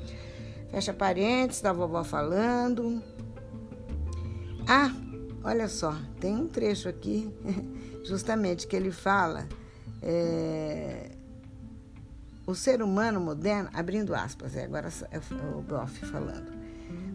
Fecha 0.71 0.95
parênteses 0.95 1.61
da 1.61 1.73
vovó 1.73 2.05
falando. 2.05 3.03
Ah, 4.69 4.93
olha 5.43 5.69
só, 5.69 5.97
tem 6.21 6.35
um 6.35 6.47
trecho 6.47 6.89
aqui, 6.89 7.29
justamente 8.07 8.69
que 8.69 8.77
ele 8.77 8.93
fala 8.93 9.49
é, 10.01 11.11
o 12.47 12.55
ser 12.55 12.83
humano 12.83 13.21
moderno, 13.21 13.69
abrindo 13.73 14.15
aspas, 14.15 14.57
é, 14.57 14.65
agora 14.65 14.89
é 15.11 15.19
o 15.57 15.61
Boff 15.61 16.07
falando. 16.07 16.51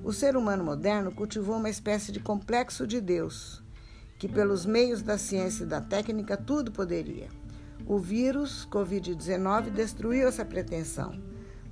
O 0.03 0.13
ser 0.13 0.37
humano 0.37 0.63
moderno 0.63 1.11
cultivou 1.11 1.57
uma 1.57 1.69
espécie 1.69 2.11
de 2.11 2.19
complexo 2.19 2.85
de 2.85 3.01
Deus, 3.01 3.63
que 4.17 4.27
pelos 4.27 4.65
meios 4.65 5.01
da 5.01 5.17
ciência 5.17 5.63
e 5.63 5.67
da 5.67 5.81
técnica 5.81 6.37
tudo 6.37 6.71
poderia. 6.71 7.27
O 7.85 7.99
vírus 7.99 8.65
Covid-19 8.71 9.69
destruiu 9.69 10.27
essa 10.27 10.43
pretensão, 10.43 11.21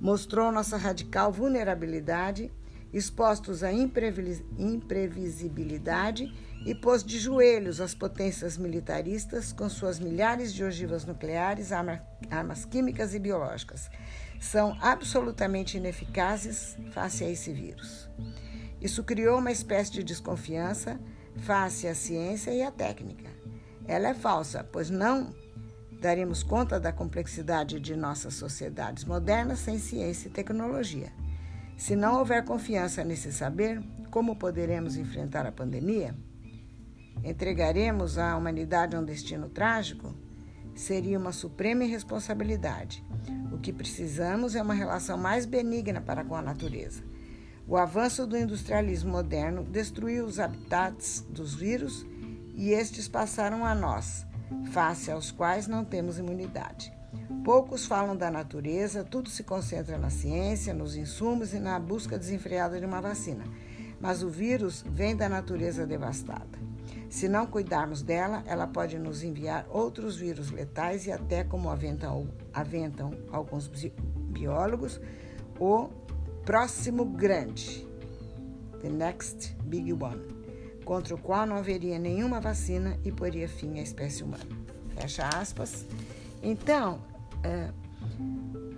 mostrou 0.00 0.52
nossa 0.52 0.76
radical 0.76 1.32
vulnerabilidade, 1.32 2.52
expostos 2.92 3.64
à 3.64 3.72
imprevisibilidade 3.72 6.32
e 6.64 6.72
pôs 6.74 7.02
de 7.02 7.18
joelhos 7.18 7.80
as 7.80 7.94
potências 7.94 8.56
militaristas 8.56 9.52
com 9.52 9.68
suas 9.68 9.98
milhares 9.98 10.54
de 10.54 10.62
ogivas 10.62 11.04
nucleares, 11.04 11.72
armas 11.72 12.64
químicas 12.64 13.12
e 13.14 13.18
biológicas 13.18 13.90
são 14.44 14.76
absolutamente 14.80 15.78
ineficazes 15.78 16.76
face 16.92 17.24
a 17.24 17.30
esse 17.30 17.52
vírus. 17.52 18.08
Isso 18.80 19.02
criou 19.02 19.38
uma 19.38 19.50
espécie 19.50 19.92
de 19.92 20.04
desconfiança 20.04 21.00
face 21.38 21.86
à 21.86 21.94
ciência 21.94 22.50
e 22.50 22.62
à 22.62 22.70
técnica. 22.70 23.30
Ela 23.86 24.08
é 24.08 24.14
falsa, 24.14 24.64
pois 24.64 24.90
não 24.90 25.34
daremos 26.00 26.42
conta 26.42 26.78
da 26.78 26.92
complexidade 26.92 27.80
de 27.80 27.96
nossas 27.96 28.34
sociedades 28.34 29.04
modernas 29.04 29.58
sem 29.60 29.78
ciência 29.78 30.28
e 30.28 30.30
tecnologia. 30.30 31.12
Se 31.76 31.96
não 31.96 32.18
houver 32.18 32.44
confiança 32.44 33.02
nesse 33.02 33.32
saber, 33.32 33.82
como 34.10 34.36
poderemos 34.36 34.96
enfrentar 34.96 35.46
a 35.46 35.52
pandemia? 35.52 36.14
Entregaremos 37.22 38.18
à 38.18 38.36
humanidade 38.36 38.96
um 38.96 39.04
destino 39.04 39.48
trágico? 39.48 40.14
Seria 40.74 41.18
uma 41.18 41.32
suprema 41.32 41.84
irresponsabilidade. 41.84 43.04
O 43.52 43.58
que 43.58 43.72
precisamos 43.72 44.54
é 44.54 44.62
uma 44.62 44.74
relação 44.74 45.16
mais 45.16 45.46
benigna 45.46 46.00
para 46.00 46.24
com 46.24 46.34
a 46.34 46.42
natureza. 46.42 47.02
O 47.66 47.78
avanço 47.78 48.26
do 48.26 48.36
industrialismo 48.36 49.10
moderno 49.10 49.64
destruiu 49.64 50.26
os 50.26 50.38
habitats 50.38 51.24
dos 51.30 51.54
vírus 51.54 52.04
e 52.54 52.72
estes 52.72 53.08
passaram 53.08 53.64
a 53.64 53.74
nós, 53.74 54.26
face 54.70 55.10
aos 55.10 55.30
quais 55.30 55.66
não 55.66 55.82
temos 55.82 56.18
imunidade. 56.18 56.92
Poucos 57.42 57.86
falam 57.86 58.14
da 58.14 58.30
natureza, 58.30 59.02
tudo 59.02 59.30
se 59.30 59.42
concentra 59.42 59.96
na 59.96 60.10
ciência, 60.10 60.74
nos 60.74 60.94
insumos 60.94 61.54
e 61.54 61.58
na 61.58 61.78
busca 61.78 62.18
desenfreada 62.18 62.78
de 62.78 62.84
uma 62.84 63.00
vacina. 63.00 63.44
Mas 63.98 64.22
o 64.22 64.28
vírus 64.28 64.84
vem 64.86 65.16
da 65.16 65.28
natureza 65.28 65.86
devastada. 65.86 66.58
Se 67.08 67.28
não 67.28 67.46
cuidarmos 67.46 68.02
dela, 68.02 68.42
ela 68.46 68.66
pode 68.66 68.98
nos 68.98 69.22
enviar 69.22 69.66
outros 69.70 70.16
vírus 70.16 70.50
letais 70.50 71.06
e 71.06 71.12
até, 71.12 71.44
como 71.44 71.70
aventam, 71.70 72.28
aventam 72.52 73.12
alguns 73.30 73.68
biólogos, 73.68 75.00
o 75.58 75.88
próximo 76.44 77.04
grande, 77.04 77.86
the 78.82 78.88
next 78.88 79.56
big 79.64 79.92
one, 79.92 80.22
contra 80.84 81.14
o 81.14 81.18
qual 81.18 81.46
não 81.46 81.56
haveria 81.56 81.98
nenhuma 81.98 82.40
vacina 82.40 82.98
e 83.04 83.10
poria 83.10 83.48
fim 83.48 83.78
à 83.78 83.82
espécie 83.82 84.22
humana. 84.22 84.44
Fecha 84.96 85.28
aspas. 85.28 85.86
Então, 86.42 87.00
é, 87.42 87.70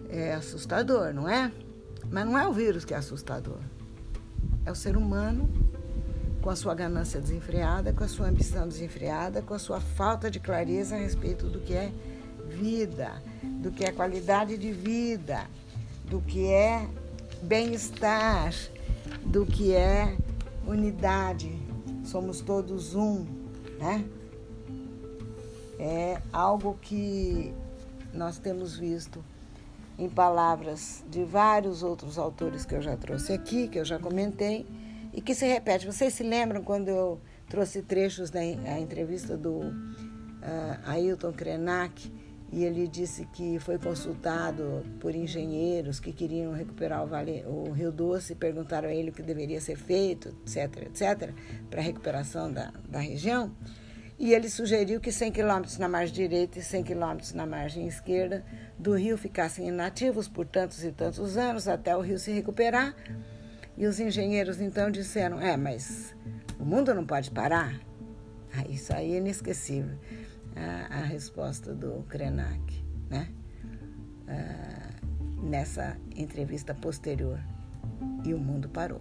é 0.08 0.34
assustador, 0.34 1.12
não 1.12 1.28
é? 1.28 1.50
Mas 2.10 2.24
não 2.24 2.38
é 2.38 2.46
o 2.46 2.52
vírus 2.52 2.84
que 2.84 2.94
é 2.94 2.96
assustador. 2.96 3.58
É 4.64 4.70
o 4.70 4.74
ser 4.74 4.96
humano 4.96 5.48
com 6.40 6.50
a 6.50 6.56
sua 6.56 6.74
ganância 6.74 7.20
desenfreada, 7.20 7.92
com 7.92 8.04
a 8.04 8.08
sua 8.08 8.28
ambição 8.28 8.68
desenfreada, 8.68 9.42
com 9.42 9.54
a 9.54 9.58
sua 9.58 9.80
falta 9.80 10.30
de 10.30 10.38
clareza 10.38 10.94
a 10.94 10.98
respeito 10.98 11.48
do 11.48 11.58
que 11.60 11.74
é 11.74 11.90
vida, 12.48 13.20
do 13.42 13.72
que 13.72 13.84
é 13.84 13.90
qualidade 13.90 14.56
de 14.56 14.70
vida, 14.70 15.44
do 16.04 16.20
que 16.20 16.46
é 16.46 16.88
bem-estar, 17.42 18.52
do 19.24 19.44
que 19.44 19.74
é 19.74 20.16
unidade. 20.66 21.50
Somos 22.04 22.40
todos 22.40 22.94
um, 22.94 23.26
né? 23.78 24.04
É 25.78 26.20
algo 26.32 26.78
que 26.80 27.52
nós 28.12 28.38
temos 28.38 28.76
visto 28.78 29.22
em 29.98 30.08
palavras 30.08 31.04
de 31.10 31.24
vários 31.24 31.82
outros 31.82 32.18
autores 32.18 32.64
que 32.64 32.74
eu 32.74 32.82
já 32.82 32.96
trouxe 32.96 33.32
aqui, 33.32 33.68
que 33.68 33.78
eu 33.78 33.84
já 33.84 33.98
comentei 33.98 34.66
e 35.12 35.20
que 35.20 35.34
se 35.34 35.46
repete. 35.46 35.86
Vocês 35.86 36.14
se 36.14 36.22
lembram 36.22 36.62
quando 36.62 36.88
eu 36.88 37.20
trouxe 37.48 37.82
trechos 37.82 38.30
da 38.30 38.44
entrevista 38.44 39.36
do 39.36 39.58
uh, 39.58 39.72
Ailton 40.86 41.32
Krenak 41.32 42.12
e 42.52 42.64
ele 42.64 42.86
disse 42.86 43.26
que 43.26 43.58
foi 43.58 43.78
consultado 43.78 44.84
por 45.00 45.14
engenheiros 45.14 45.98
que 45.98 46.12
queriam 46.12 46.52
recuperar 46.52 47.02
o, 47.02 47.06
vale, 47.06 47.44
o 47.46 47.72
Rio 47.72 47.90
Doce 47.90 48.32
e 48.32 48.36
perguntaram 48.36 48.88
a 48.88 48.94
ele 48.94 49.10
o 49.10 49.12
que 49.12 49.22
deveria 49.22 49.60
ser 49.60 49.76
feito, 49.76 50.28
etc., 50.42 50.82
etc., 50.82 51.32
para 51.68 51.80
a 51.80 51.84
recuperação 51.84 52.50
da, 52.52 52.72
da 52.88 53.00
região. 53.00 53.52
E 54.18 54.32
ele 54.32 54.48
sugeriu 54.48 55.00
que 55.00 55.12
100 55.12 55.32
quilômetros 55.32 55.76
na 55.76 55.88
margem 55.88 56.14
direita 56.14 56.58
e 56.58 56.62
100 56.62 56.84
quilômetros 56.84 57.32
na 57.34 57.44
margem 57.44 57.86
esquerda 57.86 58.44
do 58.78 58.94
rio 58.94 59.18
ficassem 59.18 59.68
inativos 59.68 60.26
por 60.26 60.46
tantos 60.46 60.82
e 60.84 60.92
tantos 60.92 61.36
anos 61.36 61.68
até 61.68 61.94
o 61.96 62.00
rio 62.00 62.18
se 62.18 62.32
recuperar. 62.32 62.94
E 63.76 63.86
os 63.86 64.00
engenheiros 64.00 64.60
então 64.60 64.90
disseram: 64.90 65.38
é, 65.38 65.54
mas 65.56 66.14
o 66.58 66.64
mundo 66.64 66.94
não 66.94 67.04
pode 67.04 67.30
parar? 67.30 67.78
Ah, 68.56 68.64
isso 68.70 68.94
aí 68.94 69.14
é 69.14 69.18
inesquecível 69.18 69.98
a, 70.56 70.98
a 70.98 71.00
resposta 71.02 71.74
do 71.74 72.02
Krenak, 72.08 72.84
né? 73.10 73.28
Ah, 74.26 74.90
nessa 75.42 75.96
entrevista 76.14 76.74
posterior. 76.74 77.38
E 78.24 78.34
o 78.34 78.38
mundo 78.38 78.68
parou. 78.68 79.00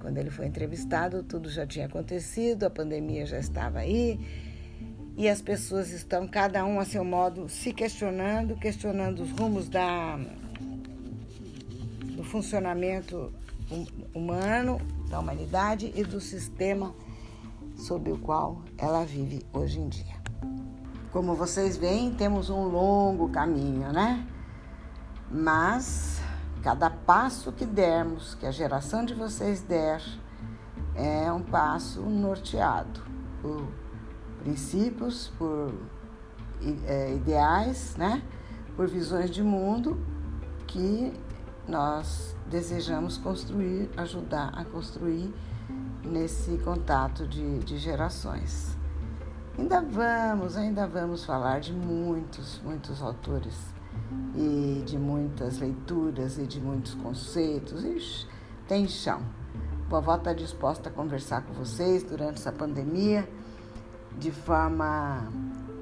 Quando 0.00 0.18
ele 0.18 0.30
foi 0.30 0.46
entrevistado, 0.46 1.22
tudo 1.22 1.48
já 1.48 1.66
tinha 1.66 1.86
acontecido, 1.86 2.64
a 2.64 2.70
pandemia 2.70 3.24
já 3.24 3.38
estava 3.38 3.78
aí, 3.78 4.18
e 5.16 5.28
as 5.28 5.40
pessoas 5.40 5.90
estão, 5.90 6.26
cada 6.26 6.64
um 6.64 6.80
a 6.80 6.84
seu 6.84 7.04
modo, 7.04 7.48
se 7.48 7.72
questionando, 7.72 8.56
questionando 8.56 9.22
os 9.22 9.30
rumos 9.30 9.68
da, 9.68 10.18
do 12.16 12.24
funcionamento 12.24 13.32
hum, 13.70 13.86
humano, 14.14 14.80
da 15.08 15.20
humanidade 15.20 15.92
e 15.94 16.02
do 16.02 16.20
sistema 16.20 16.94
sob 17.76 18.10
o 18.10 18.18
qual 18.18 18.62
ela 18.78 19.04
vive 19.04 19.44
hoje 19.52 19.78
em 19.78 19.88
dia. 19.88 20.21
Como 21.12 21.34
vocês 21.34 21.76
veem, 21.76 22.14
temos 22.14 22.48
um 22.48 22.64
longo 22.64 23.28
caminho, 23.28 23.92
né? 23.92 24.26
Mas 25.30 26.20
cada 26.62 26.88
passo 26.88 27.52
que 27.52 27.66
dermos, 27.66 28.34
que 28.34 28.46
a 28.46 28.50
geração 28.50 29.04
de 29.04 29.14
vocês 29.14 29.60
der, 29.60 30.02
é 30.94 31.30
um 31.32 31.42
passo 31.42 32.00
norteado 32.02 33.00
por 33.40 33.66
princípios, 34.42 35.32
por 35.38 35.74
é, 36.86 37.14
ideais, 37.14 37.96
né? 37.96 38.22
Por 38.76 38.88
visões 38.88 39.30
de 39.30 39.42
mundo 39.42 40.00
que 40.66 41.12
nós 41.68 42.34
desejamos 42.46 43.18
construir, 43.18 43.90
ajudar 43.96 44.52
a 44.54 44.64
construir 44.64 45.32
nesse 46.04 46.58
contato 46.58 47.26
de, 47.26 47.58
de 47.60 47.78
gerações. 47.78 48.71
Ainda 49.58 49.82
vamos, 49.82 50.56
ainda 50.56 50.86
vamos 50.86 51.24
falar 51.24 51.60
de 51.60 51.74
muitos, 51.74 52.58
muitos 52.64 53.02
autores 53.02 53.54
e 54.34 54.82
de 54.86 54.98
muitas 54.98 55.58
leituras 55.58 56.38
e 56.38 56.46
de 56.46 56.58
muitos 56.58 56.94
conceitos. 56.94 57.84
Ixi, 57.84 58.26
tem 58.66 58.88
chão. 58.88 59.20
Vovó 59.90 60.16
está 60.16 60.32
disposta 60.32 60.88
a 60.88 60.92
conversar 60.92 61.42
com 61.42 61.52
vocês 61.52 62.02
durante 62.02 62.38
essa 62.38 62.50
pandemia 62.50 63.28
de 64.18 64.30
forma 64.30 65.30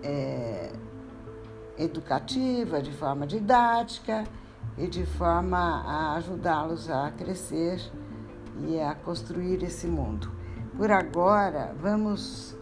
é, 0.02 0.72
educativa, 1.78 2.82
de 2.82 2.92
forma 2.92 3.24
didática 3.24 4.24
e 4.76 4.88
de 4.88 5.06
forma 5.06 5.58
a 5.58 6.16
ajudá-los 6.16 6.90
a 6.90 7.12
crescer 7.12 7.80
e 8.66 8.80
a 8.80 8.96
construir 8.96 9.62
esse 9.62 9.86
mundo. 9.86 10.28
Por 10.76 10.90
agora, 10.90 11.72
vamos 11.80 12.56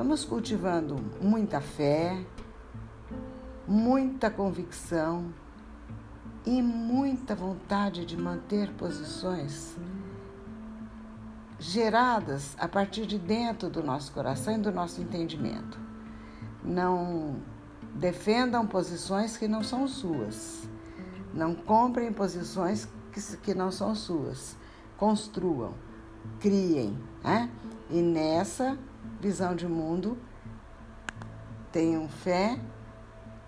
Vamos 0.00 0.24
cultivando 0.24 0.96
muita 1.20 1.60
fé, 1.60 2.24
muita 3.68 4.30
convicção 4.30 5.26
e 6.46 6.62
muita 6.62 7.34
vontade 7.34 8.06
de 8.06 8.16
manter 8.16 8.72
posições 8.76 9.76
geradas 11.58 12.56
a 12.58 12.66
partir 12.66 13.04
de 13.04 13.18
dentro 13.18 13.68
do 13.68 13.82
nosso 13.82 14.10
coração 14.12 14.54
e 14.54 14.58
do 14.58 14.72
nosso 14.72 15.02
entendimento. 15.02 15.78
Não 16.64 17.36
defendam 17.94 18.66
posições 18.66 19.36
que 19.36 19.46
não 19.46 19.62
são 19.62 19.86
suas. 19.86 20.66
Não 21.34 21.54
comprem 21.54 22.10
posições 22.10 22.88
que, 23.42 23.52
não 23.52 23.70
são 23.70 23.94
suas. 23.94 24.56
Construam, 24.96 25.74
criem. 26.40 26.98
Né? 27.22 27.50
E 27.90 28.00
nessa 28.00 28.78
visão 29.20 29.54
de 29.54 29.66
mundo, 29.66 30.18
tenham 31.72 32.08
fé, 32.08 32.58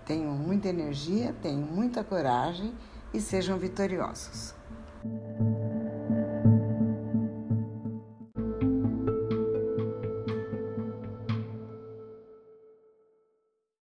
tenham 0.05 0.31
muita 0.33 0.67
energia, 0.67 1.33
tenham 1.41 1.61
muita 1.61 2.03
coragem 2.03 2.73
e 3.13 3.19
sejam 3.19 3.57
vitoriosos. 3.57 4.55